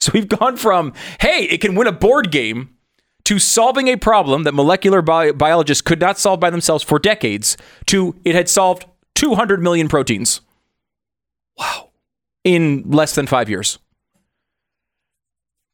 So 0.00 0.12
we've 0.14 0.28
gone 0.28 0.56
from, 0.56 0.92
hey, 1.20 1.44
it 1.44 1.60
can 1.60 1.74
win 1.74 1.86
a 1.86 1.92
board 1.92 2.30
game, 2.30 2.76
to 3.24 3.38
solving 3.38 3.88
a 3.88 3.96
problem 3.96 4.42
that 4.42 4.52
molecular 4.52 5.00
bi- 5.00 5.32
biologists 5.32 5.82
could 5.82 6.00
not 6.00 6.18
solve 6.18 6.40
by 6.40 6.50
themselves 6.50 6.82
for 6.82 6.98
decades, 6.98 7.56
to 7.86 8.16
it 8.24 8.34
had 8.34 8.48
solved 8.48 8.86
200 9.14 9.62
million 9.62 9.88
proteins. 9.88 10.40
Wow. 11.56 11.90
In 12.44 12.90
less 12.90 13.14
than 13.14 13.26
five 13.26 13.48
years. 13.48 13.78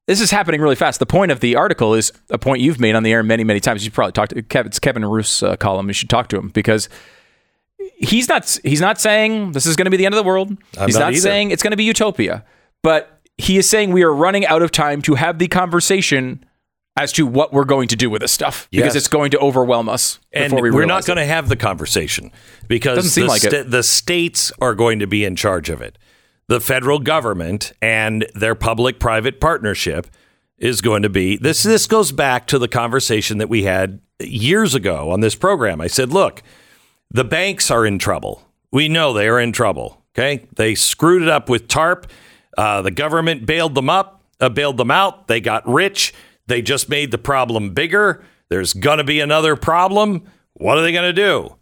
This 0.06 0.20
is 0.22 0.30
happening 0.30 0.60
really 0.60 0.74
fast. 0.74 1.00
The 1.00 1.06
point 1.06 1.30
of 1.30 1.40
the 1.40 1.56
article 1.56 1.94
is 1.94 2.12
a 2.30 2.38
point 2.38 2.62
you've 2.62 2.80
made 2.80 2.94
on 2.94 3.02
the 3.02 3.12
air 3.12 3.22
many, 3.22 3.44
many 3.44 3.60
times. 3.60 3.84
You 3.84 3.90
probably 3.90 4.12
talked 4.12 4.34
to 4.34 4.42
Kevin. 4.42 4.68
It's 4.68 4.78
Kevin 4.78 5.04
Roose' 5.04 5.42
uh, 5.42 5.56
column. 5.56 5.86
You 5.88 5.92
should 5.92 6.08
talk 6.08 6.28
to 6.28 6.38
him 6.38 6.48
because 6.48 6.88
he's 7.98 8.28
not. 8.28 8.58
He's 8.64 8.80
not 8.80 8.98
saying 8.98 9.52
this 9.52 9.66
is 9.66 9.76
going 9.76 9.84
to 9.84 9.90
be 9.90 9.98
the 9.98 10.06
end 10.06 10.14
of 10.14 10.16
the 10.16 10.26
world. 10.26 10.56
I'm 10.78 10.86
he's 10.86 10.98
not 10.98 11.12
not, 11.12 11.20
saying 11.20 11.50
it's 11.50 11.62
going 11.62 11.72
to 11.72 11.76
be 11.76 11.84
utopia. 11.84 12.44
But 12.82 13.20
he 13.36 13.58
is 13.58 13.68
saying 13.68 13.92
we 13.92 14.02
are 14.02 14.12
running 14.12 14.46
out 14.46 14.62
of 14.62 14.70
time 14.70 15.02
to 15.02 15.14
have 15.14 15.38
the 15.38 15.48
conversation 15.48 16.44
as 16.96 17.12
to 17.12 17.26
what 17.26 17.52
we're 17.52 17.64
going 17.64 17.88
to 17.88 17.96
do 17.96 18.10
with 18.10 18.20
this 18.20 18.32
stuff 18.32 18.66
because 18.72 18.96
it's 18.96 19.06
going 19.08 19.30
to 19.30 19.38
overwhelm 19.38 19.88
us 19.88 20.18
and 20.32 20.50
before 20.50 20.64
we 20.64 20.70
we're 20.70 20.84
not 20.84 21.06
going 21.06 21.16
to 21.16 21.24
have 21.24 21.48
the 21.48 21.54
conversation 21.54 22.32
because 22.66 23.14
the, 23.14 23.22
like 23.22 23.42
the 23.42 23.82
states 23.84 24.50
are 24.60 24.74
going 24.74 24.98
to 24.98 25.06
be 25.06 25.24
in 25.24 25.36
charge 25.36 25.70
of 25.70 25.80
it. 25.80 25.96
The 26.48 26.60
federal 26.60 26.98
government 26.98 27.72
and 27.80 28.26
their 28.34 28.54
public-private 28.54 29.40
partnership 29.40 30.06
is 30.56 30.80
going 30.80 31.02
to 31.02 31.08
be 31.08 31.36
this. 31.36 31.62
This 31.62 31.86
goes 31.86 32.10
back 32.10 32.46
to 32.48 32.58
the 32.58 32.68
conversation 32.68 33.38
that 33.38 33.48
we 33.48 33.64
had 33.64 34.00
years 34.18 34.74
ago 34.74 35.10
on 35.10 35.20
this 35.20 35.34
program. 35.34 35.80
I 35.80 35.86
said, 35.86 36.12
look, 36.12 36.42
the 37.10 37.24
banks 37.24 37.70
are 37.70 37.86
in 37.86 37.98
trouble. 37.98 38.42
We 38.72 38.88
know 38.88 39.12
they 39.12 39.28
are 39.28 39.38
in 39.38 39.52
trouble. 39.52 40.02
Okay, 40.14 40.46
they 40.56 40.74
screwed 40.74 41.22
it 41.22 41.28
up 41.28 41.48
with 41.48 41.68
TARP. 41.68 42.06
Uh, 42.56 42.82
the 42.82 42.90
government 42.90 43.46
bailed 43.46 43.76
them 43.76 43.88
up, 43.88 44.24
uh, 44.40 44.48
bailed 44.48 44.78
them 44.78 44.90
out. 44.90 45.28
They 45.28 45.40
got 45.40 45.68
rich. 45.68 46.12
They 46.48 46.60
just 46.60 46.88
made 46.88 47.12
the 47.12 47.18
problem 47.18 47.72
bigger. 47.72 48.24
There's 48.48 48.72
going 48.72 48.98
to 48.98 49.04
be 49.04 49.20
another 49.20 49.54
problem. 49.54 50.24
What 50.54 50.76
are 50.76 50.82
they 50.82 50.92
going 50.92 51.04
to 51.04 51.12
do? 51.12 51.54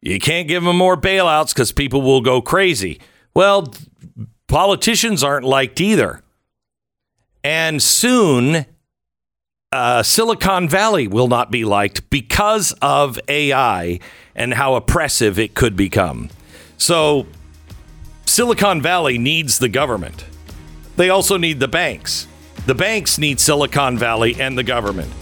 You 0.00 0.18
can't 0.18 0.48
give 0.48 0.62
them 0.62 0.76
more 0.76 0.96
bailouts 0.96 1.52
because 1.52 1.72
people 1.72 2.00
will 2.00 2.22
go 2.22 2.40
crazy. 2.40 3.00
Well, 3.34 3.74
politicians 4.50 5.22
aren't 5.22 5.46
liked 5.46 5.80
either. 5.80 6.22
And 7.42 7.80
soon, 7.80 8.66
uh, 9.72 10.02
Silicon 10.02 10.68
Valley 10.68 11.06
will 11.06 11.28
not 11.28 11.50
be 11.50 11.64
liked 11.64 12.10
because 12.10 12.74
of 12.82 13.18
AI 13.28 14.00
and 14.34 14.54
how 14.54 14.74
oppressive 14.74 15.38
it 15.38 15.54
could 15.54 15.76
become. 15.76 16.28
So, 16.76 17.26
Silicon 18.26 18.82
Valley 18.82 19.18
needs 19.18 19.58
the 19.58 19.68
government. 19.68 20.24
They 20.96 21.10
also 21.10 21.36
need 21.36 21.60
the 21.60 21.68
banks. 21.68 22.26
The 22.66 22.74
banks 22.74 23.18
need 23.18 23.38
Silicon 23.38 23.96
Valley 23.96 24.34
and 24.38 24.58
the 24.58 24.64
government. 24.64 25.12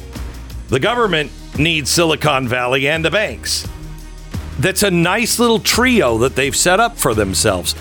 The 0.69 0.81
government 0.81 1.31
needs 1.59 1.91
Silicon 1.91 2.49
Valley 2.49 2.89
and 2.89 3.05
the 3.05 3.11
banks. 3.11 3.69
That's 4.59 4.83
a 4.83 4.91
nice 4.91 5.39
little 5.39 5.61
trio 5.61 6.19
that 6.19 6.35
they've 6.35 6.57
set 6.57 6.81
up 6.81 6.97
for 6.97 7.15
themselves. 7.15 7.75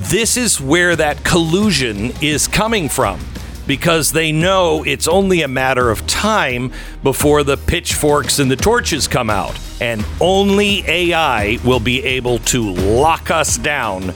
This 0.00 0.36
is 0.36 0.60
where 0.60 0.94
that 0.96 1.24
collusion 1.24 2.12
is 2.22 2.46
coming 2.46 2.88
from 2.88 3.20
because 3.66 4.12
they 4.12 4.32
know 4.32 4.82
it's 4.84 5.06
only 5.06 5.42
a 5.42 5.48
matter 5.48 5.90
of 5.90 6.06
time 6.06 6.72
before 7.02 7.42
the 7.44 7.56
pitchforks 7.56 8.38
and 8.38 8.50
the 8.50 8.56
torches 8.56 9.06
come 9.06 9.28
out. 9.28 9.58
And 9.80 10.04
only 10.20 10.84
AI 10.88 11.58
will 11.64 11.78
be 11.78 12.02
able 12.02 12.38
to 12.40 12.72
lock 12.72 13.30
us 13.30 13.58
down 13.58 14.12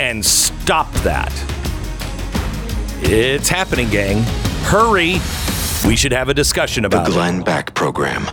and 0.00 0.24
stop 0.24 0.92
that. 0.96 1.32
It's 3.00 3.48
happening, 3.48 3.88
gang. 3.88 4.22
Hurry. 4.64 5.20
We 5.86 5.96
should 5.96 6.12
have 6.12 6.28
a 6.28 6.34
discussion 6.34 6.84
about. 6.84 7.06
The 7.06 7.12
Glenn 7.12 7.42
Beck 7.42 7.74
Program. 7.74 8.26